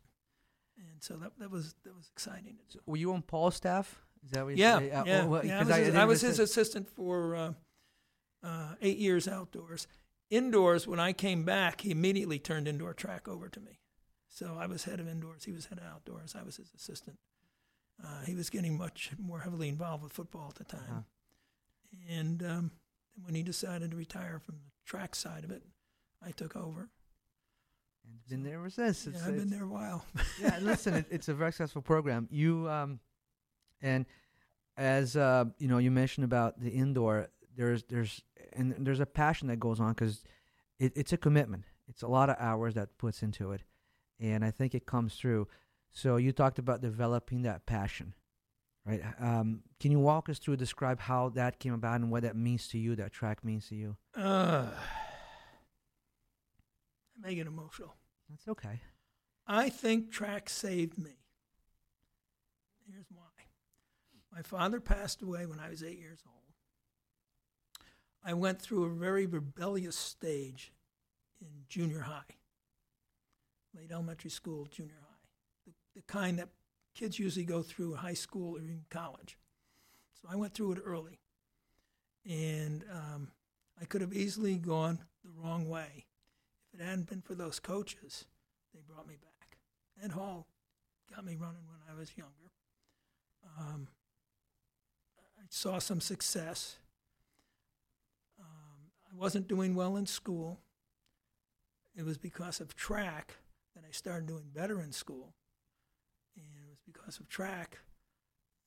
and 0.77 1.01
so 1.03 1.15
that 1.17 1.33
that 1.37 1.51
was 1.51 1.75
that 1.83 1.95
was 1.95 2.09
exciting. 2.11 2.57
So 2.69 2.79
were 2.87 2.97
you 2.97 3.13
on 3.13 3.21
Paul's 3.21 3.55
staff? 3.55 4.01
Is 4.25 4.31
that 4.31 4.43
what 4.43 4.57
you 4.57 4.63
Yeah, 4.63 4.79
say? 4.79 4.87
yeah, 4.87 5.03
well, 5.03 5.27
well, 5.27 5.45
yeah. 5.45 5.59
I 5.59 5.63
was, 5.63 5.75
his, 5.75 5.95
I 5.95 6.05
was 6.05 6.21
his 6.21 6.39
assistant 6.39 6.89
for 6.89 7.35
uh, 7.35 7.53
uh, 8.43 8.75
eight 8.81 8.97
years 8.97 9.27
outdoors. 9.27 9.87
Indoors, 10.29 10.87
when 10.87 10.99
I 10.99 11.13
came 11.13 11.43
back, 11.43 11.81
he 11.81 11.91
immediately 11.91 12.39
turned 12.39 12.67
indoor 12.67 12.93
track 12.93 13.27
over 13.27 13.47
to 13.49 13.59
me. 13.59 13.79
So 14.29 14.57
I 14.59 14.65
was 14.67 14.83
head 14.83 14.99
of 14.99 15.07
indoors. 15.07 15.45
He 15.45 15.53
was 15.53 15.67
head 15.67 15.77
of 15.79 15.85
outdoors. 15.85 16.35
I 16.37 16.43
was 16.43 16.57
his 16.57 16.71
assistant. 16.75 17.17
Uh, 18.03 18.21
he 18.25 18.35
was 18.35 18.49
getting 18.49 18.77
much 18.77 19.11
more 19.17 19.39
heavily 19.39 19.69
involved 19.69 20.03
with 20.03 20.13
football 20.13 20.47
at 20.49 20.55
the 20.55 20.63
time. 20.65 20.81
Uh-huh. 20.89 21.01
And 22.09 22.43
um, 22.43 22.71
when 23.23 23.35
he 23.35 23.43
decided 23.43 23.91
to 23.91 23.97
retire 23.97 24.39
from 24.39 24.55
the 24.55 24.71
track 24.85 25.15
side 25.15 25.43
of 25.43 25.51
it, 25.51 25.63
I 26.23 26.31
took 26.31 26.55
over. 26.55 26.89
And 28.05 28.27
been 28.29 28.43
there 28.43 28.59
ever 28.59 28.69
since. 28.69 29.05
Yeah, 29.05 29.11
It's- 29.11 29.27
I've 29.27 29.35
been 29.37 29.49
there 29.49 29.63
a 29.63 29.67
while. 29.67 30.05
yeah, 30.41 30.59
listen, 30.61 30.93
it, 30.93 31.05
it's 31.09 31.29
a 31.29 31.33
very 31.33 31.51
successful 31.51 31.81
program. 31.81 32.27
You 32.29 32.69
um, 32.69 32.99
and 33.81 34.05
as 34.75 35.15
uh, 35.15 35.45
you 35.57 35.67
know, 35.67 35.77
you 35.77 35.91
mentioned 35.91 36.25
about 36.25 36.61
the 36.61 36.69
indoor. 36.69 37.29
There's 37.57 37.83
there's 37.83 38.21
and 38.53 38.73
there's 38.79 38.99
a 38.99 39.05
passion 39.05 39.47
that 39.49 39.59
goes 39.59 39.79
on 39.79 39.89
because 39.89 40.23
it, 40.79 40.93
it's 40.95 41.11
a 41.11 41.17
commitment. 41.17 41.65
It's 41.89 42.03
a 42.03 42.07
lot 42.07 42.29
of 42.29 42.37
hours 42.39 42.75
that 42.75 42.97
puts 42.97 43.23
into 43.23 43.51
it, 43.51 43.61
and 44.19 44.45
I 44.45 44.51
think 44.51 44.75
it 44.75 44.85
comes 44.85 45.15
through. 45.15 45.47
So 45.91 46.17
you 46.17 46.31
talked 46.31 46.59
about 46.59 46.81
developing 46.81 47.41
that 47.43 47.65
passion, 47.65 48.13
right? 48.85 49.01
Um, 49.19 49.63
can 49.79 49.91
you 49.91 49.99
walk 49.99 50.29
us 50.29 50.37
through, 50.37 50.57
describe 50.57 50.99
how 50.99 51.29
that 51.29 51.59
came 51.59 51.73
about 51.73 52.01
and 52.01 52.11
what 52.11 52.23
that 52.23 52.35
means 52.35 52.67
to 52.69 52.77
you, 52.77 52.95
that 52.97 53.11
track 53.11 53.43
means 53.43 53.67
to 53.69 53.75
you? 53.75 53.97
Uh, 54.15 54.67
I 57.15 57.27
may 57.27 57.35
get 57.35 57.47
emotional. 57.47 57.95
That's 58.29 58.47
okay. 58.47 58.81
I 59.47 59.69
think 59.69 60.11
track 60.11 60.49
saved 60.49 60.97
me. 60.97 61.11
Here's 62.91 63.07
why. 63.09 63.23
My 64.31 64.41
father 64.41 64.79
passed 64.79 65.21
away 65.21 65.45
when 65.45 65.59
I 65.59 65.69
was 65.69 65.81
eight 65.83 65.99
years 65.99 66.19
old. 66.27 66.36
I 68.23 68.33
went 68.33 68.61
through 68.61 68.85
a 68.85 68.89
very 68.89 69.25
rebellious 69.25 69.95
stage 69.95 70.73
in 71.41 71.47
junior 71.69 72.01
high, 72.01 72.35
late 73.75 73.91
elementary 73.91 74.31
school, 74.31 74.65
junior 74.65 74.99
high, 75.01 75.27
the, 75.65 75.73
the 75.95 76.01
kind 76.01 76.39
that 76.39 76.49
kids 76.95 77.19
usually 77.19 77.45
go 77.45 77.61
through 77.61 77.93
in 77.93 77.99
high 77.99 78.13
school 78.13 78.57
or 78.57 78.59
in 78.59 78.83
college. 78.89 79.37
So 80.21 80.27
I 80.31 80.35
went 80.35 80.53
through 80.53 80.73
it 80.73 80.79
early. 80.83 81.19
And 82.27 82.83
um, 82.91 83.29
I 83.79 83.85
could 83.85 84.01
have 84.01 84.13
easily 84.13 84.55
gone 84.57 84.99
the 85.23 85.29
wrong 85.41 85.69
way. 85.69 86.05
If 86.73 86.79
it 86.79 86.83
hadn't 86.83 87.09
been 87.09 87.21
for 87.21 87.35
those 87.35 87.59
coaches, 87.59 88.25
they 88.73 88.81
brought 88.81 89.07
me 89.07 89.15
back. 89.15 89.57
Ed 90.03 90.11
Hall 90.11 90.47
got 91.13 91.23
me 91.23 91.35
running 91.35 91.63
when 91.67 91.79
I 91.89 91.97
was 91.97 92.11
younger. 92.17 92.51
Um, 93.57 93.87
I 95.39 95.45
saw 95.49 95.79
some 95.79 96.01
success. 96.01 96.79
Wasn't 99.17 99.47
doing 99.47 99.75
well 99.75 99.97
in 99.97 100.05
school. 100.05 100.59
It 101.95 102.05
was 102.05 102.17
because 102.17 102.59
of 102.59 102.75
track 102.75 103.35
that 103.75 103.83
I 103.87 103.91
started 103.91 104.27
doing 104.27 104.45
better 104.53 104.79
in 104.81 104.91
school. 104.91 105.33
And 106.35 106.45
it 106.63 106.69
was 106.69 106.79
because 106.85 107.19
of 107.19 107.27
track 107.27 107.79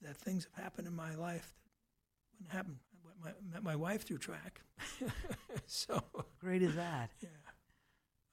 that 0.02 0.16
things 0.16 0.48
have 0.52 0.64
happened 0.64 0.88
in 0.88 0.96
my 0.96 1.14
life 1.14 1.52
that 1.54 2.32
wouldn't 2.32 2.52
happen. 2.52 2.78
I 2.92 3.06
met 3.06 3.34
my, 3.50 3.54
met 3.54 3.62
my 3.62 3.76
wife 3.76 4.04
through 4.04 4.18
track. 4.18 4.62
so, 5.66 6.02
Great 6.40 6.62
is 6.62 6.74
that? 6.74 7.10
yeah. 7.20 7.28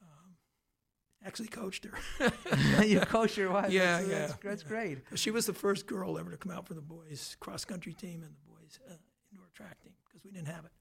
Um, 0.02 0.36
actually 1.26 1.50
coached 1.50 1.86
her. 1.86 2.84
you 2.84 3.00
coach 3.02 3.38
your 3.38 3.52
wife. 3.52 3.72
Yeah, 3.72 3.98
that's, 3.98 4.10
yeah, 4.10 4.20
That's, 4.20 4.34
that's 4.44 4.64
yeah. 4.64 4.70
great. 4.70 4.98
She 5.16 5.30
was 5.30 5.46
the 5.46 5.54
first 5.54 5.86
girl 5.86 6.18
ever 6.18 6.32
to 6.32 6.38
come 6.38 6.52
out 6.52 6.68
for 6.68 6.74
the 6.74 6.82
boys 6.82 7.38
cross 7.40 7.66
country 7.66 7.94
team 7.94 8.24
and 8.24 8.34
the 8.34 8.50
boys 8.52 8.80
uh, 8.90 8.94
indoor 9.32 9.48
track 9.54 9.80
team 9.82 9.94
because 10.06 10.24
we 10.24 10.32
didn't 10.32 10.48
have 10.48 10.66
it. 10.66 10.72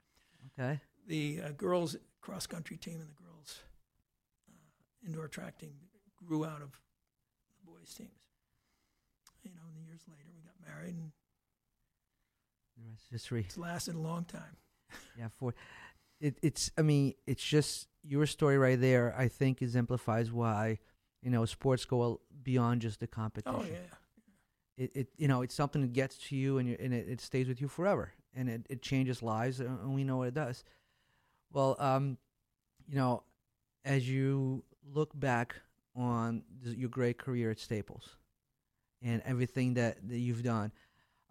Okay. 0.59 0.81
The 1.07 1.41
uh, 1.45 1.49
girls 1.51 1.97
cross 2.21 2.47
country 2.47 2.77
team 2.77 3.01
and 3.01 3.09
the 3.09 3.23
girls 3.23 3.61
uh, 4.51 5.07
indoor 5.07 5.29
track 5.29 5.59
team 5.59 5.75
grew 6.17 6.45
out 6.45 6.63
of 6.63 6.73
the 6.73 7.71
boys 7.71 7.95
teams. 7.95 8.11
You 9.45 9.53
know, 9.53 9.61
and 9.69 9.77
the 9.77 9.87
years 9.89 10.01
later 10.09 10.25
we 10.35 10.41
got 10.43 10.55
married 10.75 10.95
and 10.95 11.13
The 12.77 12.89
rest 12.91 13.05
is 13.07 13.11
history. 13.11 13.43
it's 13.43 13.57
lasted 13.59 13.95
a 13.95 13.99
long 14.01 14.25
time. 14.25 14.57
Yeah, 15.19 15.29
for 15.39 15.55
it, 16.21 16.39
it's. 16.43 16.71
I 16.77 16.83
mean, 16.83 17.15
it's 17.27 17.43
just 17.43 17.89
your 18.03 18.27
story 18.27 18.59
right 18.59 18.79
there. 18.79 19.15
I 19.17 19.29
think 19.29 19.63
exemplifies 19.63 20.31
why 20.31 20.79
you 21.23 21.31
know 21.31 21.45
sports 21.47 21.87
go 21.87 22.21
beyond 22.43 22.83
just 22.83 23.01
the 23.01 23.07
competition. 23.07 23.59
Oh 23.59 23.65
yeah, 23.65 23.97
It, 24.77 24.91
it 24.95 25.09
you 25.17 25.27
know 25.27 25.41
it's 25.43 25.55
something 25.55 25.81
that 25.83 25.95
gets 25.95 26.19
to 26.29 26.37
you 26.37 26.59
and 26.59 26.69
you, 26.69 26.77
and 26.79 26.93
it, 26.93 27.09
it 27.09 27.21
stays 27.23 27.49
with 27.49 27.61
you 27.63 27.69
forever 27.69 28.13
and 28.35 28.51
it, 28.51 28.67
it 28.69 28.83
changes 28.83 29.23
lives 29.23 29.61
and 29.61 29.95
we 29.95 30.05
know 30.05 30.19
what 30.19 30.29
it 30.29 30.35
does. 30.35 30.63
Well, 31.57 31.75
um, 31.79 32.19
you 32.87 32.97
know, 32.97 33.23
as 33.83 34.07
you 34.07 34.63
look 34.93 35.19
back 35.19 35.55
on 35.95 36.43
your 36.63 36.91
great 36.91 37.17
career 37.17 37.51
at 37.51 37.59
Staples 37.59 38.17
and 39.01 39.23
everything 39.25 39.73
that, 39.73 40.07
that 40.07 40.19
you've 40.19 40.43
done, 40.43 40.71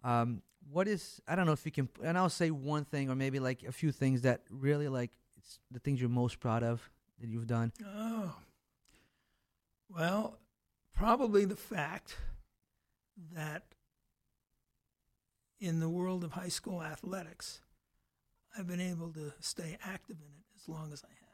um, 0.02 0.42
what 0.72 0.88
is 0.88 1.22
I 1.28 1.36
don't 1.36 1.46
know 1.46 1.52
if 1.52 1.64
you 1.64 1.70
can 1.70 1.88
and 2.02 2.18
I'll 2.18 2.28
say 2.28 2.50
one 2.50 2.84
thing 2.84 3.08
or 3.08 3.14
maybe 3.14 3.38
like 3.38 3.62
a 3.62 3.70
few 3.70 3.92
things 3.92 4.22
that 4.22 4.40
really 4.50 4.88
like 4.88 5.12
it's 5.36 5.60
the 5.70 5.78
things 5.78 6.00
you're 6.00 6.10
most 6.10 6.40
proud 6.40 6.64
of 6.64 6.90
that 7.20 7.28
you've 7.28 7.46
done. 7.46 7.72
Oh. 7.86 8.34
Well, 9.88 10.40
probably 10.92 11.44
the 11.44 11.54
fact 11.54 12.16
that 13.32 13.62
in 15.60 15.78
the 15.78 15.88
world 15.88 16.24
of 16.24 16.32
high 16.32 16.48
school 16.48 16.82
athletics, 16.82 17.60
I've 18.58 18.66
been 18.66 18.80
able 18.80 19.12
to 19.12 19.32
stay 19.40 19.76
active 19.84 20.16
in 20.16 20.26
it 20.26 20.44
as 20.56 20.68
long 20.68 20.92
as 20.92 21.04
I 21.04 21.08
have. 21.08 21.26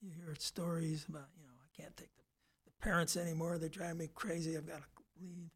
You 0.00 0.10
hear 0.10 0.34
stories 0.38 1.06
about, 1.08 1.28
you 1.36 1.46
know, 1.46 1.54
I 1.54 1.82
can't 1.82 1.96
take 1.96 2.14
the, 2.16 2.22
the 2.66 2.72
parents 2.84 3.16
anymore. 3.16 3.58
They 3.58 3.68
drive 3.68 3.96
me 3.96 4.08
crazy. 4.14 4.56
I've 4.56 4.66
got 4.66 4.78
to 4.78 4.84
leave. 5.20 5.50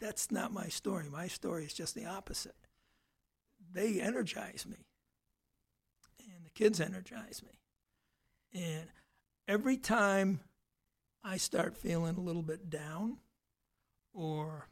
That's 0.00 0.30
not 0.30 0.52
my 0.52 0.68
story. 0.68 1.08
My 1.10 1.28
story 1.28 1.64
is 1.64 1.74
just 1.74 1.94
the 1.94 2.06
opposite. 2.06 2.56
They 3.72 4.00
energize 4.00 4.66
me, 4.68 4.76
and 6.18 6.44
the 6.44 6.50
kids 6.50 6.80
energize 6.80 7.42
me. 7.44 8.60
And 8.60 8.88
every 9.46 9.76
time 9.76 10.40
I 11.22 11.36
start 11.36 11.76
feeling 11.76 12.16
a 12.16 12.20
little 12.20 12.42
bit 12.42 12.68
down 12.68 13.18
or 14.12 14.68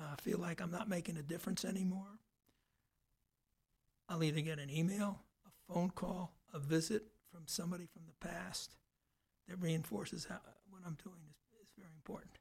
uh, 0.00 0.14
feel 0.20 0.38
like 0.38 0.60
I'm 0.60 0.70
not 0.70 0.88
making 0.88 1.16
a 1.16 1.22
difference 1.22 1.64
anymore, 1.64 2.19
I'll 4.10 4.24
either 4.24 4.40
get 4.40 4.58
an 4.58 4.68
email, 4.70 5.20
a 5.46 5.72
phone 5.72 5.90
call, 5.90 6.34
a 6.52 6.58
visit 6.58 7.04
from 7.32 7.42
somebody 7.46 7.86
from 7.86 8.02
the 8.06 8.28
past 8.28 8.74
that 9.48 9.56
reinforces 9.60 10.26
how, 10.28 10.40
what 10.68 10.82
I'm 10.84 10.98
doing 11.04 11.20
is, 11.30 11.36
is 11.62 11.72
very 11.78 11.92
important. 11.94 12.32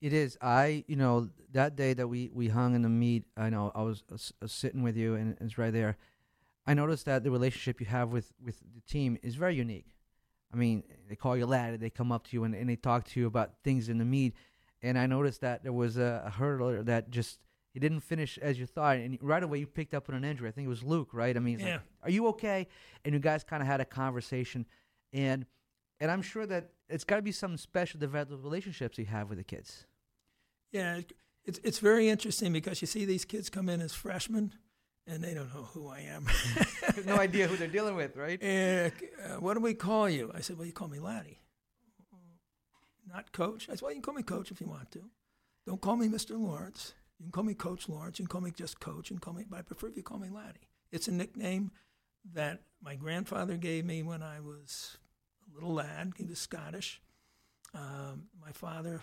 It 0.00 0.12
is. 0.12 0.38
I, 0.40 0.84
you 0.86 0.94
know, 0.94 1.28
that 1.52 1.74
day 1.74 1.92
that 1.94 2.06
we 2.06 2.30
we 2.32 2.48
hung 2.48 2.74
in 2.74 2.82
the 2.82 2.88
meet, 2.88 3.24
I 3.36 3.50
know 3.50 3.70
I 3.74 3.82
was 3.82 4.02
uh, 4.10 4.14
uh, 4.14 4.46
sitting 4.46 4.82
with 4.82 4.96
you, 4.96 5.14
and 5.14 5.36
it's 5.40 5.58
right 5.58 5.72
there. 5.72 5.98
I 6.66 6.74
noticed 6.74 7.04
that 7.06 7.22
the 7.22 7.30
relationship 7.30 7.80
you 7.80 7.86
have 7.86 8.10
with 8.10 8.32
with 8.42 8.60
the 8.74 8.80
team 8.82 9.18
is 9.22 9.34
very 9.34 9.56
unique. 9.56 9.88
I 10.54 10.56
mean, 10.56 10.84
they 11.08 11.16
call 11.16 11.36
you 11.36 11.44
lad, 11.44 11.78
they 11.80 11.90
come 11.90 12.12
up 12.12 12.28
to 12.28 12.36
you 12.36 12.44
and, 12.44 12.54
and 12.54 12.68
they 12.68 12.76
talk 12.76 13.04
to 13.08 13.20
you 13.20 13.26
about 13.26 13.52
things 13.62 13.88
in 13.88 13.98
the 13.98 14.04
meet, 14.04 14.34
and 14.80 14.96
I 14.98 15.06
noticed 15.06 15.42
that 15.42 15.64
there 15.64 15.72
was 15.72 15.98
a, 15.98 16.22
a 16.26 16.30
hurdler 16.30 16.84
that 16.86 17.10
just 17.10 17.40
he 17.72 17.80
didn't 17.80 18.00
finish 18.00 18.36
as 18.38 18.58
you 18.58 18.66
thought, 18.66 18.96
and 18.96 19.18
right 19.22 19.42
away 19.42 19.58
you 19.58 19.66
picked 19.66 19.94
up 19.94 20.08
on 20.08 20.14
an 20.14 20.24
injury. 20.24 20.48
I 20.48 20.52
think 20.52 20.66
it 20.66 20.68
was 20.68 20.82
Luke, 20.82 21.10
right? 21.12 21.36
I 21.36 21.40
mean, 21.40 21.60
Yeah. 21.60 21.74
like, 21.74 21.80
are 22.02 22.10
you 22.10 22.26
okay? 22.28 22.66
And 23.04 23.14
you 23.14 23.20
guys 23.20 23.44
kind 23.44 23.62
of 23.62 23.66
had 23.66 23.80
a 23.80 23.84
conversation, 23.84 24.66
and 25.12 25.46
and 26.00 26.10
I'm 26.10 26.22
sure 26.22 26.46
that 26.46 26.70
it's 26.88 27.04
got 27.04 27.16
to 27.16 27.22
be 27.22 27.32
some 27.32 27.56
special 27.58 28.00
developed 28.00 28.32
relationships 28.42 28.96
you 28.98 29.04
have 29.04 29.28
with 29.28 29.38
the 29.38 29.44
kids. 29.44 29.86
Yeah, 30.72 31.00
it's 31.44 31.58
it's 31.62 31.78
very 31.78 32.08
interesting 32.08 32.52
because 32.52 32.80
you 32.80 32.86
see 32.86 33.04
these 33.04 33.24
kids 33.24 33.50
come 33.50 33.68
in 33.68 33.80
as 33.80 33.92
freshmen, 33.94 34.54
and 35.06 35.22
they 35.22 35.34
don't 35.34 35.52
know 35.54 35.64
who 35.64 35.88
I 35.88 36.00
am. 36.00 36.26
no 37.06 37.16
idea 37.18 37.46
who 37.48 37.56
they're 37.56 37.68
dealing 37.68 37.96
with, 37.96 38.16
right? 38.16 38.42
And, 38.42 38.92
uh, 39.24 39.36
what 39.40 39.54
do 39.54 39.60
we 39.60 39.74
call 39.74 40.08
you? 40.08 40.30
I 40.34 40.40
said, 40.40 40.56
well, 40.58 40.66
you 40.66 40.72
call 40.72 40.88
me 40.88 40.98
Laddie, 40.98 41.38
not 43.08 43.32
Coach. 43.32 43.68
I 43.68 43.72
said, 43.72 43.82
well, 43.82 43.90
you 43.90 43.96
can 43.96 44.02
call 44.02 44.14
me 44.14 44.22
Coach 44.22 44.50
if 44.50 44.60
you 44.60 44.66
want 44.68 44.90
to. 44.92 45.00
Don't 45.66 45.80
call 45.80 45.96
me 45.96 46.08
Mr. 46.08 46.38
Lawrence. 46.38 46.94
You 47.20 47.26
can 47.26 47.32
call 47.32 47.44
me 47.44 47.54
Coach 47.54 47.86
Lawrence. 47.86 48.18
You 48.18 48.24
can 48.24 48.30
call 48.30 48.40
me 48.40 48.50
just 48.50 48.80
Coach. 48.80 49.10
And 49.10 49.20
call 49.20 49.34
me, 49.34 49.44
but 49.48 49.58
I 49.58 49.62
prefer 49.62 49.88
if 49.88 49.96
you 49.96 50.02
call 50.02 50.18
me 50.18 50.30
Laddie. 50.30 50.68
It's 50.90 51.06
a 51.06 51.12
nickname 51.12 51.70
that 52.32 52.62
my 52.82 52.96
grandfather 52.96 53.58
gave 53.58 53.84
me 53.84 54.02
when 54.02 54.22
I 54.22 54.40
was 54.40 54.96
a 55.46 55.54
little 55.54 55.74
lad. 55.74 56.14
He 56.16 56.24
was 56.24 56.38
Scottish. 56.38 57.02
Um, 57.74 58.28
my 58.40 58.52
father 58.52 59.02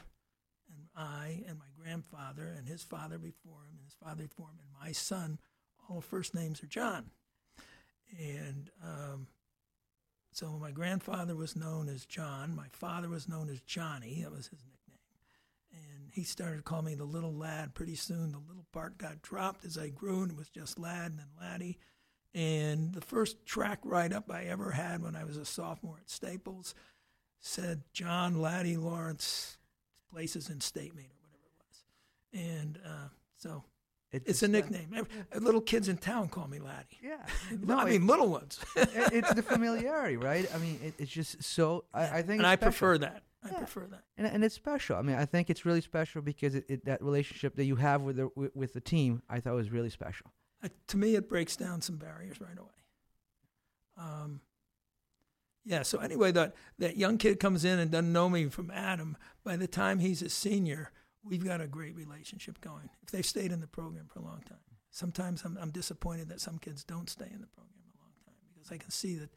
and 0.75 0.87
I 0.95 1.43
and 1.47 1.59
my 1.59 1.65
grandfather 1.79 2.53
and 2.57 2.67
his 2.67 2.83
father 2.83 3.19
before 3.19 3.61
him 3.69 3.77
and 3.77 3.85
his 3.85 3.93
father 3.93 4.23
before 4.23 4.47
him 4.47 4.59
and 4.59 4.83
my 4.83 4.91
son, 4.91 5.37
all 5.87 6.01
first 6.01 6.33
names 6.33 6.61
are 6.63 6.67
John. 6.67 7.11
And 8.19 8.71
um, 8.83 9.27
so 10.31 10.57
my 10.59 10.71
grandfather 10.71 11.35
was 11.35 11.55
known 11.55 11.87
as 11.87 12.05
John. 12.05 12.55
My 12.55 12.67
father 12.71 13.09
was 13.09 13.29
known 13.29 13.49
as 13.49 13.61
Johnny. 13.61 14.21
That 14.23 14.31
was 14.31 14.47
his 14.47 14.59
nickname. 14.65 14.76
He 16.17 16.23
started 16.23 16.65
calling 16.65 16.85
me 16.85 16.95
the 16.95 17.03
little 17.03 17.35
lad. 17.35 17.75
Pretty 17.75 17.93
soon, 17.93 18.31
the 18.31 18.39
little 18.39 18.65
part 18.71 18.97
got 18.97 19.21
dropped 19.21 19.63
as 19.65 19.77
I 19.77 19.89
grew, 19.89 20.23
and 20.23 20.31
it 20.31 20.37
was 20.37 20.49
just 20.49 20.79
lad 20.79 21.11
and 21.11 21.19
then 21.19 21.27
laddie. 21.39 21.77
And 22.33 22.91
the 22.91 23.01
first 23.01 23.45
track 23.45 23.77
write 23.83 24.11
up 24.11 24.31
I 24.31 24.45
ever 24.45 24.71
had 24.71 25.03
when 25.03 25.15
I 25.15 25.23
was 25.23 25.37
a 25.37 25.45
sophomore 25.45 25.99
at 26.01 26.09
Staples 26.09 26.73
said 27.39 27.83
John 27.93 28.41
Laddie 28.41 28.77
Lawrence 28.77 29.59
places 30.11 30.49
in 30.49 30.59
state 30.59 30.95
meet 30.95 31.05
or 31.11 31.19
whatever 31.21 31.45
it 31.45 31.61
was. 31.69 32.49
And 32.49 32.79
uh, 32.83 33.09
so 33.35 33.63
it's 34.11 34.41
a 34.41 34.47
nickname. 34.47 34.89
Ev- 34.95 35.43
Little 35.43 35.61
kids 35.61 35.87
in 35.87 35.97
town 35.97 36.29
call 36.29 36.47
me 36.47 36.57
Laddie. 36.57 36.97
Yeah. 37.03 37.17
No, 37.61 37.77
I 37.77 37.85
mean, 37.85 38.07
little 38.07 38.29
ones. 38.29 38.59
it, 38.75 38.89
it's 39.13 39.33
the 39.35 39.43
familiarity, 39.43 40.17
right? 40.17 40.49
I 40.51 40.57
mean, 40.57 40.79
it, 40.83 40.95
it's 40.97 41.11
just 41.11 41.43
so. 41.43 41.83
I, 41.93 42.05
I 42.05 42.21
think, 42.23 42.39
and 42.39 42.47
I 42.47 42.55
prefer 42.55 42.97
that. 42.97 43.21
I 43.43 43.49
Yeah. 43.51 43.57
prefer 43.59 43.87
that. 43.87 44.03
and 44.17 44.25
and 44.27 44.43
it's 44.43 44.55
special. 44.55 44.95
I 44.97 45.01
mean, 45.01 45.15
I 45.15 45.25
think 45.25 45.49
it's 45.49 45.65
really 45.65 45.81
special 45.81 46.21
because 46.21 46.55
it, 46.55 46.65
it 46.69 46.85
that 46.85 47.01
relationship 47.01 47.55
that 47.55 47.65
you 47.65 47.75
have 47.77 48.01
with 48.01 48.15
the 48.17 48.29
with, 48.35 48.55
with 48.55 48.73
the 48.73 48.81
team, 48.81 49.21
I 49.29 49.39
thought 49.39 49.53
was 49.55 49.71
really 49.71 49.89
special. 49.91 50.31
uh, 50.63 50.69
to 50.87 50.97
me, 50.97 51.15
it 51.15 51.29
breaks 51.29 51.55
down 51.55 51.81
some 51.81 51.97
barriers 51.97 52.41
right 52.41 52.57
away. 52.57 52.71
Um, 53.97 54.41
yeah. 55.65 55.83
So 55.83 55.99
anyway, 55.99 56.31
that 56.31 56.55
that 56.79 56.97
young 56.97 57.17
kid 57.17 57.39
comes 57.39 57.65
in 57.65 57.79
and 57.79 57.91
doesn't 57.91 58.11
know 58.13 58.29
me 58.29 58.47
from 58.49 58.71
Adam. 58.71 59.17
By 59.43 59.55
the 59.57 59.67
time 59.67 59.99
he's 59.99 60.21
a 60.21 60.29
senior, 60.29 60.91
we've 61.23 61.43
got 61.45 61.61
a 61.61 61.67
great 61.67 61.95
relationship 61.95 62.59
going. 62.61 62.89
If 63.03 63.11
they've 63.11 63.25
stayed 63.25 63.51
in 63.51 63.59
the 63.61 63.67
program 63.67 64.07
for 64.07 64.19
a 64.19 64.23
long 64.23 64.41
time, 64.47 64.59
sometimes 64.89 65.43
I'm, 65.43 65.57
I'm 65.61 65.71
disappointed 65.71 66.29
that 66.29 66.41
some 66.41 66.57
kids 66.57 66.83
don't 66.83 67.09
stay 67.09 67.29
in 67.31 67.41
the 67.41 67.47
program 67.47 67.83
a 67.97 68.01
long 68.01 68.13
time 68.25 68.33
because 68.53 68.71
I 68.71 68.77
can 68.77 68.89
see 68.91 69.15
that 69.15 69.29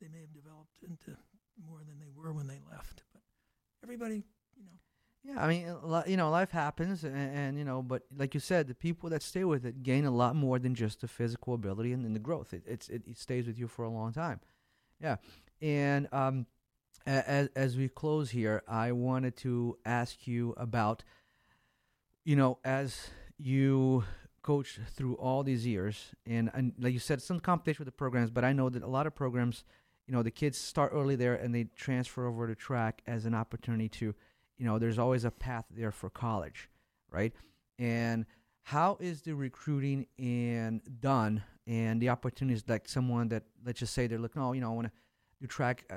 they 0.00 0.08
may 0.08 0.20
have 0.20 0.32
developed 0.32 0.82
into 0.82 1.18
more 1.66 1.80
than 1.86 1.98
they 1.98 2.08
were 2.14 2.32
when 2.32 2.46
they 2.48 2.60
left. 2.70 3.02
Everybody, 3.82 4.24
you 4.56 4.64
know, 4.64 5.32
Yeah, 5.34 5.44
I 5.44 5.48
mean, 5.48 5.66
you 6.06 6.16
know, 6.16 6.30
life 6.30 6.50
happens, 6.50 7.04
and, 7.04 7.16
and 7.16 7.58
you 7.58 7.64
know, 7.64 7.82
but 7.82 8.02
like 8.16 8.34
you 8.34 8.40
said, 8.40 8.68
the 8.68 8.74
people 8.74 9.10
that 9.10 9.22
stay 9.22 9.44
with 9.44 9.64
it 9.64 9.82
gain 9.82 10.04
a 10.04 10.10
lot 10.10 10.36
more 10.36 10.58
than 10.58 10.74
just 10.74 11.00
the 11.00 11.08
physical 11.08 11.54
ability 11.54 11.92
and, 11.92 12.04
and 12.04 12.14
the 12.14 12.20
growth. 12.20 12.52
It, 12.52 12.62
it's 12.66 12.88
it, 12.88 13.02
it 13.06 13.18
stays 13.18 13.46
with 13.46 13.58
you 13.58 13.68
for 13.68 13.84
a 13.84 13.90
long 13.90 14.12
time. 14.12 14.40
Yeah, 15.00 15.16
and 15.60 16.08
um, 16.12 16.46
as 17.06 17.48
as 17.54 17.76
we 17.76 17.88
close 17.88 18.30
here, 18.30 18.62
I 18.68 18.92
wanted 18.92 19.36
to 19.38 19.76
ask 19.84 20.26
you 20.26 20.54
about, 20.56 21.04
you 22.24 22.36
know, 22.36 22.58
as 22.64 23.08
you 23.38 24.04
coach 24.42 24.78
through 24.94 25.14
all 25.16 25.42
these 25.42 25.66
years, 25.66 26.12
and, 26.24 26.50
and 26.54 26.72
like 26.78 26.92
you 26.92 26.98
said, 27.00 27.20
some 27.20 27.40
competition 27.40 27.84
with 27.84 27.92
the 27.92 27.96
programs, 27.96 28.30
but 28.30 28.44
I 28.44 28.52
know 28.52 28.68
that 28.68 28.82
a 28.82 28.86
lot 28.86 29.06
of 29.06 29.14
programs, 29.14 29.64
you 30.06 30.14
know, 30.14 30.22
the 30.22 30.30
kids 30.30 30.56
start 30.58 30.92
early 30.94 31.16
there 31.16 31.34
and 31.34 31.54
they 31.54 31.64
transfer 31.76 32.26
over 32.26 32.46
to 32.46 32.54
track 32.54 33.02
as 33.06 33.24
an 33.24 33.34
opportunity 33.34 33.88
to 33.88 34.14
you 34.58 34.64
know 34.64 34.78
there's 34.78 34.98
always 34.98 35.24
a 35.24 35.30
path 35.30 35.66
there 35.70 35.92
for 35.92 36.08
college 36.08 36.70
right? 37.10 37.32
And 37.78 38.26
how 38.62 38.96
is 39.00 39.22
the 39.22 39.34
recruiting 39.34 40.06
and 40.18 40.80
done 41.00 41.42
and 41.66 42.00
the 42.00 42.08
opportunities 42.08 42.64
like 42.68 42.88
someone 42.88 43.28
that 43.28 43.44
let's 43.64 43.78
just 43.80 43.94
say 43.94 44.06
they're 44.06 44.18
looking 44.18 44.42
oh 44.42 44.52
you 44.52 44.60
know 44.60 44.70
i 44.70 44.74
want 44.74 44.86
to 44.86 44.92
do 45.40 45.46
track 45.46 45.84
uh, 45.90 45.96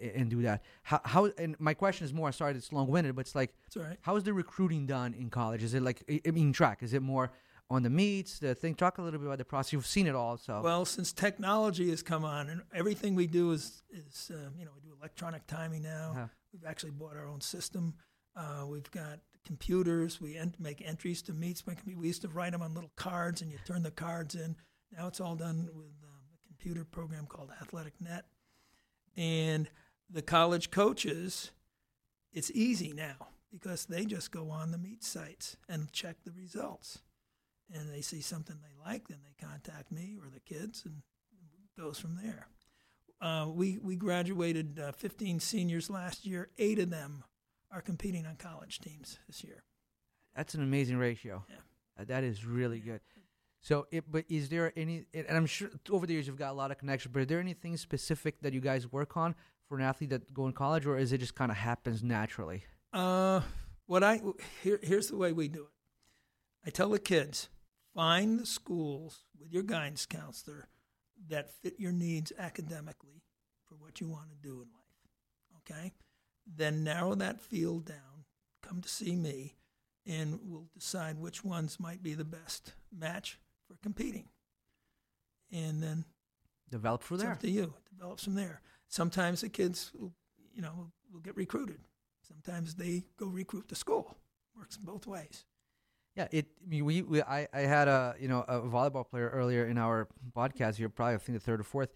and 0.00 0.30
do 0.30 0.40
that. 0.42 0.62
How, 0.82 1.00
how 1.04 1.30
and 1.36 1.54
my 1.58 1.74
question 1.74 2.06
is 2.06 2.14
more 2.14 2.32
sorry 2.32 2.54
it's 2.54 2.72
long-winded 2.72 3.14
but 3.14 3.22
it's 3.22 3.34
like 3.34 3.52
it's 3.66 3.76
right. 3.76 3.98
how 4.00 4.16
is 4.16 4.24
the 4.24 4.32
recruiting 4.32 4.86
done 4.86 5.12
in 5.14 5.28
college? 5.28 5.62
Is 5.62 5.74
it 5.74 5.82
like 5.82 6.02
i 6.08 6.20
I 6.26 6.30
mean 6.30 6.52
track 6.52 6.82
is 6.82 6.94
it 6.94 7.02
more 7.02 7.30
on 7.70 7.82
the 7.84 7.90
meets 7.90 8.40
the 8.40 8.54
thing 8.54 8.74
talk 8.74 8.98
a 8.98 9.02
little 9.02 9.18
bit 9.18 9.26
about 9.26 9.38
the 9.38 9.44
process 9.44 9.72
you've 9.72 9.86
seen 9.86 10.06
it 10.06 10.14
all 10.14 10.36
so 10.36 10.60
Well, 10.60 10.84
since 10.84 11.12
technology 11.12 11.88
has 11.90 12.02
come 12.02 12.24
on 12.24 12.50
and 12.50 12.62
everything 12.74 13.14
we 13.14 13.26
do 13.26 13.52
is 13.52 13.82
is 13.90 14.30
uh, 14.34 14.50
you 14.58 14.64
know 14.64 14.72
we 14.74 14.80
do 14.82 14.94
electronic 15.00 15.46
timing 15.46 15.82
now. 15.82 16.10
Uh-huh. 16.12 16.26
We've 16.52 16.64
actually 16.66 16.90
bought 16.90 17.16
our 17.16 17.26
own 17.28 17.40
system. 17.40 17.94
Uh, 18.36 18.66
we've 18.66 18.90
got 18.90 19.20
computers. 19.46 20.20
We 20.20 20.36
en- 20.36 20.54
make 20.58 20.82
entries 20.84 21.22
to 21.22 21.32
meets. 21.32 21.62
We 21.86 22.06
used 22.08 22.22
to 22.22 22.28
write 22.28 22.52
them 22.52 22.62
on 22.62 22.74
little 22.74 22.92
cards, 22.96 23.40
and 23.40 23.50
you 23.50 23.58
turn 23.64 23.82
the 23.82 23.90
cards 23.90 24.34
in. 24.34 24.56
Now 24.96 25.06
it's 25.06 25.20
all 25.20 25.36
done 25.36 25.68
with 25.72 25.94
um, 26.02 26.22
a 26.34 26.46
computer 26.48 26.84
program 26.84 27.26
called 27.26 27.50
Athletic 27.62 27.94
Net. 28.00 28.24
And 29.16 29.68
the 30.08 30.22
college 30.22 30.70
coaches, 30.70 31.52
it's 32.32 32.50
easy 32.52 32.92
now 32.92 33.28
because 33.52 33.86
they 33.86 34.04
just 34.04 34.30
go 34.30 34.50
on 34.50 34.70
the 34.70 34.78
meet 34.78 35.04
sites 35.04 35.56
and 35.68 35.92
check 35.92 36.16
the 36.24 36.32
results. 36.32 37.00
And 37.72 37.92
they 37.92 38.00
see 38.00 38.20
something 38.20 38.56
they 38.62 38.90
like, 38.90 39.08
then 39.08 39.18
they 39.24 39.46
contact 39.46 39.92
me 39.92 40.16
or 40.20 40.28
the 40.28 40.40
kids, 40.40 40.82
and 40.84 41.02
it 41.62 41.80
goes 41.80 41.98
from 41.98 42.18
there. 42.22 42.48
Uh, 43.20 43.46
we 43.48 43.78
we 43.78 43.96
graduated 43.96 44.80
uh, 44.80 44.92
15 44.92 45.40
seniors 45.40 45.90
last 45.90 46.26
year. 46.26 46.48
Eight 46.58 46.78
of 46.78 46.90
them 46.90 47.22
are 47.70 47.80
competing 47.80 48.26
on 48.26 48.36
college 48.36 48.80
teams 48.80 49.18
this 49.26 49.44
year. 49.44 49.62
That's 50.34 50.54
an 50.54 50.62
amazing 50.62 50.96
ratio. 50.96 51.44
Yeah. 51.48 51.56
Uh, 51.98 52.04
that 52.06 52.24
is 52.24 52.44
really 52.44 52.80
good. 52.80 53.00
So, 53.62 53.86
it, 53.90 54.10
but 54.10 54.24
is 54.28 54.48
there 54.48 54.72
any? 54.74 55.04
And 55.12 55.36
I'm 55.36 55.46
sure 55.46 55.68
over 55.90 56.06
the 56.06 56.14
years 56.14 56.26
you've 56.26 56.38
got 56.38 56.50
a 56.50 56.54
lot 56.54 56.70
of 56.70 56.78
connections. 56.78 57.12
But 57.12 57.20
is 57.20 57.26
there 57.28 57.40
anything 57.40 57.76
specific 57.76 58.40
that 58.40 58.54
you 58.54 58.60
guys 58.60 58.90
work 58.90 59.16
on 59.16 59.34
for 59.68 59.76
an 59.76 59.84
athlete 59.84 60.10
that 60.10 60.32
go 60.32 60.46
in 60.46 60.52
college, 60.52 60.86
or 60.86 60.96
is 60.96 61.12
it 61.12 61.18
just 61.18 61.34
kind 61.34 61.50
of 61.50 61.58
happens 61.58 62.02
naturally? 62.02 62.64
Uh, 62.92 63.42
what 63.86 64.02
I 64.02 64.22
here, 64.62 64.80
here's 64.82 65.08
the 65.08 65.16
way 65.16 65.32
we 65.32 65.48
do 65.48 65.62
it. 65.62 66.66
I 66.66 66.70
tell 66.70 66.88
the 66.88 66.98
kids, 66.98 67.48
find 67.94 68.38
the 68.38 68.46
schools 68.46 69.24
with 69.38 69.52
your 69.52 69.62
guidance 69.62 70.06
counselor 70.06 70.68
that 71.28 71.50
fit 71.50 71.74
your 71.78 71.92
needs 71.92 72.32
academically 72.38 73.22
for 73.66 73.74
what 73.76 74.00
you 74.00 74.08
want 74.08 74.30
to 74.30 74.36
do 74.36 74.54
in 74.62 74.68
life. 74.72 75.58
Okay, 75.58 75.92
then 76.46 76.82
narrow 76.84 77.14
that 77.14 77.40
field 77.40 77.84
down. 77.86 78.24
Come 78.62 78.80
to 78.80 78.88
see 78.88 79.14
me, 79.16 79.54
and 80.06 80.38
we'll 80.42 80.68
decide 80.74 81.18
which 81.18 81.44
ones 81.44 81.78
might 81.80 82.02
be 82.02 82.14
the 82.14 82.24
best 82.24 82.72
match 82.96 83.38
for 83.66 83.76
competing. 83.82 84.28
And 85.52 85.82
then 85.82 86.04
Develop 86.70 87.02
it's 87.10 87.22
there. 87.22 87.32
up 87.32 87.40
to 87.40 87.50
you. 87.50 87.74
Develops 87.90 88.24
from 88.24 88.34
there. 88.34 88.60
Sometimes 88.88 89.40
the 89.40 89.48
kids, 89.48 89.90
will, 89.98 90.12
you 90.54 90.62
know, 90.62 90.72
will, 90.76 90.92
will 91.12 91.20
get 91.20 91.36
recruited. 91.36 91.80
Sometimes 92.26 92.74
they 92.74 93.04
go 93.16 93.26
recruit 93.26 93.68
the 93.68 93.74
school. 93.74 94.16
Works 94.56 94.76
both 94.76 95.06
ways. 95.06 95.44
Yeah, 96.16 96.28
it. 96.32 96.46
I 96.64 96.68
mean, 96.68 96.84
we, 96.84 97.02
we 97.02 97.22
I, 97.22 97.46
I 97.52 97.60
had 97.60 97.86
a 97.88 98.14
you 98.18 98.28
know 98.28 98.40
a 98.48 98.60
volleyball 98.60 99.08
player 99.08 99.28
earlier 99.30 99.66
in 99.66 99.78
our 99.78 100.08
podcast 100.36 100.76
here, 100.76 100.88
probably 100.88 101.14
I 101.14 101.18
think 101.18 101.38
the 101.38 101.44
third 101.44 101.60
or 101.60 101.64
fourth, 101.64 101.90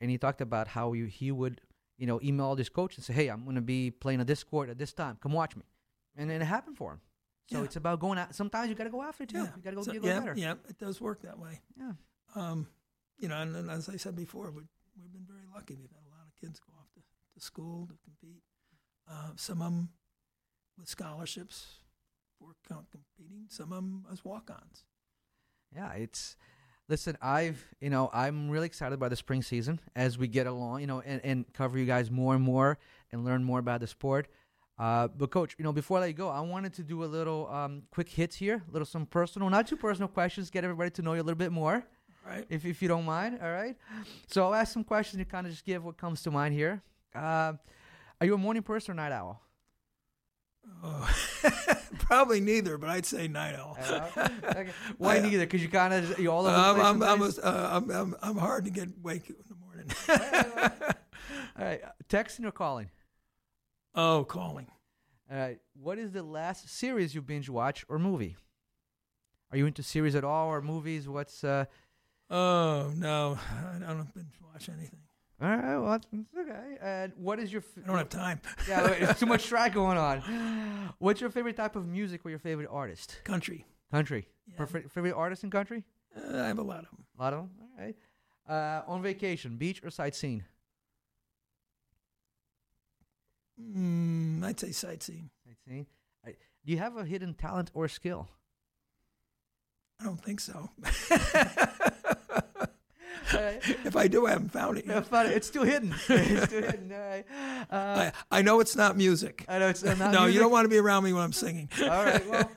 and 0.00 0.10
he 0.10 0.16
talked 0.18 0.40
about 0.40 0.68
how 0.68 0.92
you, 0.94 1.04
he 1.06 1.30
would 1.30 1.60
you 1.98 2.06
know 2.06 2.18
email 2.22 2.46
all 2.46 2.56
his 2.56 2.68
coach 2.70 2.96
and 2.96 3.04
say, 3.04 3.12
hey, 3.12 3.28
I'm 3.28 3.44
going 3.44 3.56
to 3.56 3.60
be 3.62 3.90
playing 3.90 4.20
at 4.20 4.26
this 4.26 4.42
court 4.42 4.70
at 4.70 4.78
this 4.78 4.92
time. 4.92 5.18
Come 5.22 5.32
watch 5.32 5.54
me, 5.54 5.64
and 6.16 6.30
then 6.30 6.40
it 6.40 6.46
happened 6.46 6.76
for 6.78 6.92
him. 6.92 7.00
So 7.50 7.58
Yeah. 7.58 7.64
it's 7.64 7.76
about 7.76 8.00
going 8.00 8.18
out. 8.18 8.34
Sometimes 8.34 8.68
you 8.68 8.74
got 8.74 8.84
to 8.84 8.90
go 8.90 9.02
after 9.02 9.22
it 9.24 9.28
too. 9.30 9.38
You 9.38 9.62
got 9.62 9.70
to 9.70 9.76
go 9.76 9.82
So, 9.82 9.92
get 9.92 10.02
yeah, 10.04 10.18
better. 10.20 10.34
yeah, 10.36 10.54
it 10.68 10.78
does 10.78 11.00
work 11.00 11.22
that 11.22 11.38
way. 11.38 11.60
Yeah. 11.78 11.92
Um, 12.34 12.68
you 13.18 13.28
know, 13.28 13.36
and, 13.40 13.54
and 13.56 13.70
as 13.70 13.88
I 13.88 13.96
said 13.96 14.14
before, 14.16 14.50
we, 14.50 14.62
we've 15.00 15.12
been 15.12 15.26
very 15.26 15.44
lucky. 15.54 15.74
We've 15.74 15.90
had 15.90 16.04
a 16.06 16.12
lot 16.14 16.26
of 16.26 16.34
kids 16.40 16.60
go 16.60 16.72
off 16.78 16.86
to, 16.94 17.00
to 17.00 17.44
school 17.44 17.86
to 17.86 17.94
compete. 18.04 18.42
Uh, 19.10 19.30
some 19.36 19.62
of 19.62 19.72
them 19.72 19.88
with 20.78 20.88
scholarships 20.88 21.78
for 22.38 22.54
competing. 22.68 23.46
Some 23.48 23.72
of 23.72 23.76
them 23.76 24.04
as 24.12 24.24
walk-ons. 24.24 24.84
Yeah, 25.74 25.92
it's 25.92 26.36
listen, 26.88 27.16
I've 27.20 27.62
you 27.80 27.90
know, 27.90 28.10
I'm 28.12 28.48
really 28.50 28.66
excited 28.66 28.94
about 28.94 29.10
the 29.10 29.16
spring 29.16 29.42
season 29.42 29.80
as 29.94 30.16
we 30.18 30.28
get 30.28 30.46
along, 30.46 30.80
you 30.80 30.86
know, 30.86 31.00
and, 31.04 31.20
and 31.24 31.52
cover 31.52 31.78
you 31.78 31.84
guys 31.84 32.10
more 32.10 32.34
and 32.34 32.42
more 32.42 32.78
and 33.12 33.24
learn 33.24 33.44
more 33.44 33.58
about 33.58 33.80
the 33.80 33.86
sport. 33.86 34.28
Uh, 34.78 35.08
but 35.08 35.30
coach, 35.30 35.56
you 35.58 35.64
know, 35.64 35.72
before 35.72 35.98
I 35.98 36.02
let 36.02 36.06
you 36.06 36.12
go, 36.14 36.28
I 36.28 36.40
wanted 36.40 36.72
to 36.74 36.82
do 36.84 37.02
a 37.02 37.06
little 37.06 37.48
um, 37.48 37.82
quick 37.90 38.08
hits 38.08 38.36
here, 38.36 38.62
a 38.68 38.72
little 38.72 38.86
some 38.86 39.06
personal, 39.06 39.50
not 39.50 39.66
too 39.66 39.76
personal 39.76 40.06
questions, 40.08 40.50
get 40.50 40.62
everybody 40.62 40.90
to 40.90 41.02
know 41.02 41.14
you 41.14 41.20
a 41.20 41.24
little 41.24 41.38
bit 41.38 41.50
more, 41.52 41.84
Right. 42.24 42.46
if 42.48 42.64
if 42.64 42.80
you 42.80 42.88
don't 42.88 43.04
mind. 43.04 43.40
All 43.42 43.50
right. 43.50 43.76
So 44.28 44.44
I'll 44.44 44.54
ask 44.54 44.72
some 44.72 44.84
questions. 44.84 45.18
You 45.18 45.24
kind 45.24 45.46
of 45.46 45.52
just 45.52 45.64
give 45.64 45.84
what 45.84 45.96
comes 45.96 46.22
to 46.22 46.30
mind 46.30 46.54
here. 46.54 46.82
Uh, 47.14 47.54
are 48.20 48.26
you 48.26 48.34
a 48.34 48.38
morning 48.38 48.62
person 48.62 48.92
or 48.92 48.94
night 48.94 49.12
owl? 49.12 49.42
Oh, 50.82 51.10
probably 51.98 52.40
neither, 52.40 52.78
but 52.78 52.88
I'd 52.90 53.06
say 53.06 53.26
night 53.28 53.56
owl. 53.56 53.76
okay. 53.90 54.68
Why 54.98 55.16
I- 55.16 55.20
neither? 55.20 55.40
Because 55.44 55.62
you 55.62 55.68
kind 55.68 55.92
of 55.92 56.18
you 56.18 56.30
all 56.30 56.46
over 56.46 56.54
the 56.54 56.84
I'm, 56.84 57.02
I'm, 57.02 57.02
I'm, 57.02 57.22
a, 57.22 57.26
uh, 57.42 57.70
I'm, 57.72 57.90
I'm, 57.90 58.14
I'm 58.22 58.36
hard 58.36 58.64
to 58.66 58.70
get 58.70 58.88
wake 59.02 59.28
in 59.28 59.36
the 59.48 59.54
morning. 59.56 59.90
All 61.58 61.64
right, 61.64 61.82
uh, 61.82 61.88
texting 62.08 62.44
or 62.44 62.52
calling? 62.52 62.90
oh, 63.94 64.24
calling. 64.24 64.68
All 65.30 65.36
right. 65.36 65.58
What 65.74 65.98
is 65.98 66.12
the 66.12 66.22
last 66.22 66.68
series 66.68 67.14
you 67.14 67.20
binge 67.22 67.48
watch 67.48 67.84
or 67.88 67.98
movie? 67.98 68.36
Are 69.50 69.58
you 69.58 69.66
into 69.66 69.82
series 69.82 70.14
at 70.14 70.24
all 70.24 70.48
or 70.48 70.62
movies? 70.62 71.08
What's 71.08 71.42
uh? 71.42 71.64
Oh 72.30 72.92
no, 72.96 73.38
I 73.74 73.78
don't 73.80 74.14
binge 74.14 74.34
watch 74.52 74.68
anything. 74.68 75.00
All 75.40 75.48
right. 75.48 75.78
Well, 75.78 75.90
that's 75.92 76.06
okay. 76.36 76.76
And 76.82 77.12
what 77.16 77.38
is 77.38 77.52
your? 77.52 77.62
F- 77.62 77.82
I 77.84 77.86
don't 77.86 77.96
have 77.98 78.08
time. 78.08 78.40
Yeah, 78.68 78.84
wait, 78.90 79.02
it's 79.02 79.20
too 79.20 79.26
much 79.26 79.46
track 79.48 79.72
going 79.74 79.96
on. 79.96 80.92
What's 80.98 81.20
your 81.20 81.30
favorite 81.30 81.56
type 81.56 81.76
of 81.76 81.86
music 81.86 82.22
or 82.26 82.30
your 82.30 82.40
favorite 82.40 82.68
artist? 82.70 83.20
Country. 83.24 83.64
Country. 83.92 84.26
Yeah. 84.50 84.56
Prefer- 84.56 84.88
favorite 84.88 85.14
artist 85.14 85.44
in 85.44 85.50
country? 85.50 85.84
Uh, 86.16 86.38
I 86.42 86.46
have 86.48 86.58
a 86.58 86.62
lot 86.62 86.80
of 86.80 86.90
them. 86.90 87.04
A 87.18 87.22
lot 87.22 87.32
of 87.34 87.38
them. 87.40 87.50
All 87.60 87.84
right. 87.84 87.96
Uh, 88.48 88.82
on 88.90 89.00
vacation, 89.02 89.56
beach 89.56 89.80
or 89.84 89.90
sightseeing? 89.90 90.42
Mm, 93.60 94.42
I'd 94.44 94.58
say 94.58 94.72
sightseeing. 94.72 95.30
Sightseeing. 95.46 95.86
Right. 96.24 96.36
Do 96.64 96.72
you 96.72 96.78
have 96.78 96.96
a 96.96 97.04
hidden 97.04 97.34
talent 97.34 97.70
or 97.74 97.88
skill? 97.88 98.28
I 100.00 100.04
don't 100.04 100.22
think 100.22 100.40
so. 100.40 100.70
Right. 103.34 103.60
if 103.84 103.96
I 103.96 104.08
do, 104.08 104.26
I 104.26 104.30
haven't 104.30 104.50
found 104.52 104.78
it 104.78 104.86
yet. 104.86 105.06
fun. 105.06 105.26
It's 105.26 105.46
still 105.46 105.64
hidden. 105.64 105.94
it's 106.08 106.44
still 106.46 106.62
hidden. 106.62 106.92
All 106.92 106.98
right. 106.98 107.24
Uh, 107.70 108.10
I, 108.30 108.38
I 108.38 108.42
know 108.42 108.60
it's 108.60 108.74
not 108.76 108.96
music. 108.96 109.44
I 109.48 109.58
know 109.58 109.68
it's 109.68 109.82
not 109.84 109.98
no, 109.98 110.08
music. 110.10 110.34
you 110.34 110.40
don't 110.40 110.50
want 110.52 110.64
to 110.64 110.68
be 110.68 110.78
around 110.78 111.04
me 111.04 111.12
when 111.12 111.22
I'm 111.22 111.32
singing. 111.32 111.68
All 111.82 111.88
right. 111.88 112.26
Well, 112.28 112.50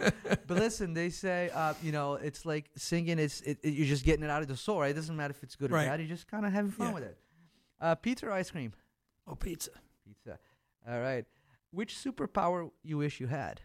but 0.47 0.57
listen, 0.57 0.93
they 0.93 1.09
say, 1.09 1.49
uh, 1.53 1.73
you 1.83 1.91
know, 1.91 2.13
it's 2.15 2.45
like 2.45 2.69
singing. 2.75 3.19
Is 3.19 3.41
it, 3.41 3.59
it- 3.63 3.73
you're 3.73 3.87
just 3.87 4.05
getting 4.05 4.23
it 4.23 4.29
out 4.29 4.41
of 4.41 4.47
the 4.47 4.57
soul, 4.57 4.79
right? 4.81 4.91
It 4.91 4.95
doesn't 4.95 5.15
matter 5.15 5.31
if 5.35 5.43
it's 5.43 5.55
good 5.55 5.71
or 5.71 5.75
Right. 5.75 5.87
bad. 5.87 5.99
You're 5.99 6.09
just 6.09 6.27
kind 6.27 6.45
of 6.45 6.51
having 6.53 6.71
fun 6.71 6.87
Yeah. 6.87 6.93
with 6.93 7.03
it. 7.03 7.17
Uh, 7.79 7.95
pizza 7.95 8.27
or 8.27 8.31
ice 8.31 8.51
cream? 8.51 8.73
oh, 9.27 9.35
pizza. 9.35 9.71
Pizza. 10.05 10.37
All 10.89 10.99
right. 10.99 11.25
Which 11.71 11.95
superpower 11.95 12.69
you 12.83 12.97
wish 12.97 13.19
you 13.19 13.27
had? 13.27 13.61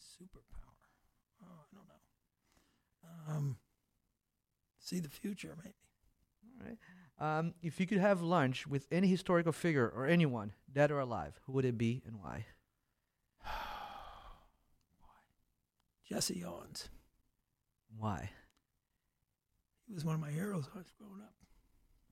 Superpower. 0.00 0.88
oh, 1.42 1.46
I 1.60 1.74
don't 1.74 1.86
know. 1.88 2.00
Um, 3.28 3.56
see 4.78 5.00
the 5.00 5.08
future, 5.08 5.56
maybe. 5.62 5.74
All 6.60 6.66
right. 6.66 6.78
Um, 7.18 7.54
if 7.62 7.80
you 7.80 7.86
could 7.86 7.98
have 7.98 8.20
lunch 8.20 8.66
with 8.66 8.86
any 8.92 9.08
historical 9.08 9.52
figure 9.52 9.88
or 9.88 10.06
anyone, 10.06 10.52
dead 10.72 10.90
or 10.90 11.00
alive, 11.00 11.40
who 11.46 11.52
would 11.52 11.64
it 11.64 11.78
be 11.78 12.02
and 12.06 12.16
why? 12.22 12.46
Jesse 16.08 16.44
Owens. 16.44 16.88
Why? 17.98 18.30
He 19.86 19.94
was 19.94 20.04
one 20.04 20.14
of 20.14 20.20
my 20.20 20.30
heroes 20.30 20.64
when 20.64 20.74
I 20.74 20.78
was 20.78 20.92
growing 20.98 21.22
up. 21.22 21.32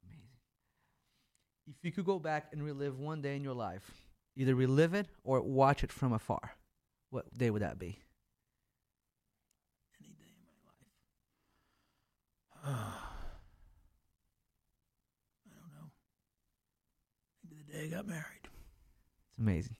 Amazing. 0.05 0.29
If 1.67 1.85
you 1.85 1.93
could 1.93 2.07
go 2.07 2.19
back 2.19 2.49
and 2.53 2.63
relive 2.63 2.99
one 2.99 3.21
day 3.21 3.37
in 3.37 3.45
your 3.45 3.55
life, 3.55 3.91
either 4.37 4.55
relive 4.55 4.95
it 4.95 5.09
or 5.23 5.43
watch 5.43 5.85
it 5.85 5.93
from 5.93 6.13
afar, 6.13 6.57
what 7.11 7.37
day 7.37 7.51
would 7.51 7.63
that 7.63 7.79
be? 7.79 7.99
Any 10.01 10.15
day 10.15 10.35
life. 12.65 12.75
I 15.47 15.51
don't 15.55 15.73
know. 15.75 15.91
Maybe 17.49 17.63
the 17.67 17.73
day 17.73 17.85
I 17.85 17.97
got 17.97 18.07
married. 18.07 18.25
It's 19.31 19.39
amazing. 19.39 19.77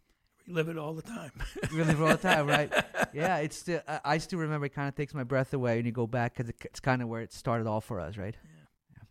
Relive 0.47 0.69
it 0.69 0.79
all 0.79 0.93
the 0.93 1.03
time. 1.03 1.33
You 1.71 1.79
relive 1.79 2.01
it 2.01 2.03
all 2.03 2.17
the 2.17 2.17
time, 2.17 2.47
right? 2.47 2.73
Yeah, 3.15 3.37
it's 3.39 3.57
still. 3.57 3.81
I, 3.87 4.01
I 4.05 4.19
still 4.19 4.41
remember. 4.41 4.67
It 4.67 4.75
kind 4.75 4.89
of 4.89 4.97
takes 4.97 5.15
my 5.15 5.23
breath 5.23 5.55
away 5.55 5.77
when 5.77 5.87
you 5.87 5.93
go 5.93 6.07
back 6.09 6.35
because 6.35 6.51
it, 6.51 6.57
it's 6.65 6.81
kind 6.81 7.01
of 7.01 7.09
where 7.09 7.21
it 7.21 7.33
started 7.33 7.69
all 7.69 7.81
for 7.81 8.01
us, 8.01 8.17
right? 8.17 8.35
Yeah. 8.43 9.05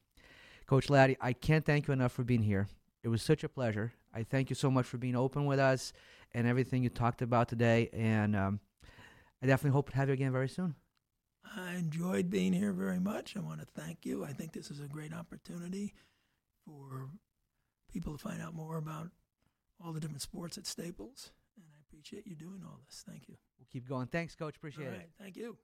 Coach 0.67 0.89
Laddie, 0.89 1.15
I 1.21 1.31
can't 1.31 1.65
thank 1.65 1.87
you 1.87 1.93
enough 1.93 2.11
for 2.11 2.23
being 2.23 2.43
here. 2.43 2.67
It 3.01 3.07
was 3.07 3.21
such 3.21 3.45
a 3.45 3.49
pleasure. 3.49 3.93
I 4.13 4.23
thank 4.23 4.49
you 4.49 4.57
so 4.57 4.69
much 4.69 4.85
for 4.85 4.97
being 4.97 5.15
open 5.15 5.45
with 5.45 5.59
us 5.59 5.93
and 6.33 6.47
everything 6.47 6.83
you 6.83 6.89
talked 6.89 7.21
about 7.21 7.47
today. 7.47 7.89
And 7.93 8.35
um, 8.35 8.59
I 9.41 9.47
definitely 9.47 9.73
hope 9.73 9.89
to 9.91 9.95
have 9.95 10.09
you 10.09 10.13
again 10.13 10.31
very 10.31 10.49
soon. 10.49 10.75
I 11.55 11.75
enjoyed 11.75 12.29
being 12.29 12.53
here 12.53 12.71
very 12.71 12.99
much. 12.99 13.35
I 13.35 13.41
want 13.41 13.59
to 13.59 13.81
thank 13.81 14.05
you. 14.05 14.23
I 14.23 14.33
think 14.33 14.53
this 14.53 14.71
is 14.71 14.79
a 14.79 14.87
great 14.87 15.13
opportunity 15.13 15.93
for 16.65 17.09
people 17.91 18.13
to 18.13 18.17
find 18.17 18.41
out 18.41 18.55
more 18.55 18.77
about 18.77 19.09
all 19.83 19.91
the 19.91 19.99
different 19.99 20.21
sports 20.21 20.57
at 20.57 20.65
Staples. 20.65 21.31
And 21.55 21.65
I 21.67 21.79
appreciate 21.87 22.25
you 22.25 22.35
doing 22.35 22.61
all 22.65 22.79
this. 22.87 23.03
Thank 23.07 23.27
you. 23.27 23.35
We'll 23.59 23.67
keep 23.71 23.87
going. 23.87 24.07
Thanks, 24.07 24.35
Coach. 24.35 24.55
Appreciate 24.55 24.87
all 24.87 24.93
it. 24.93 25.09
Thank 25.19 25.35
you. 25.35 25.57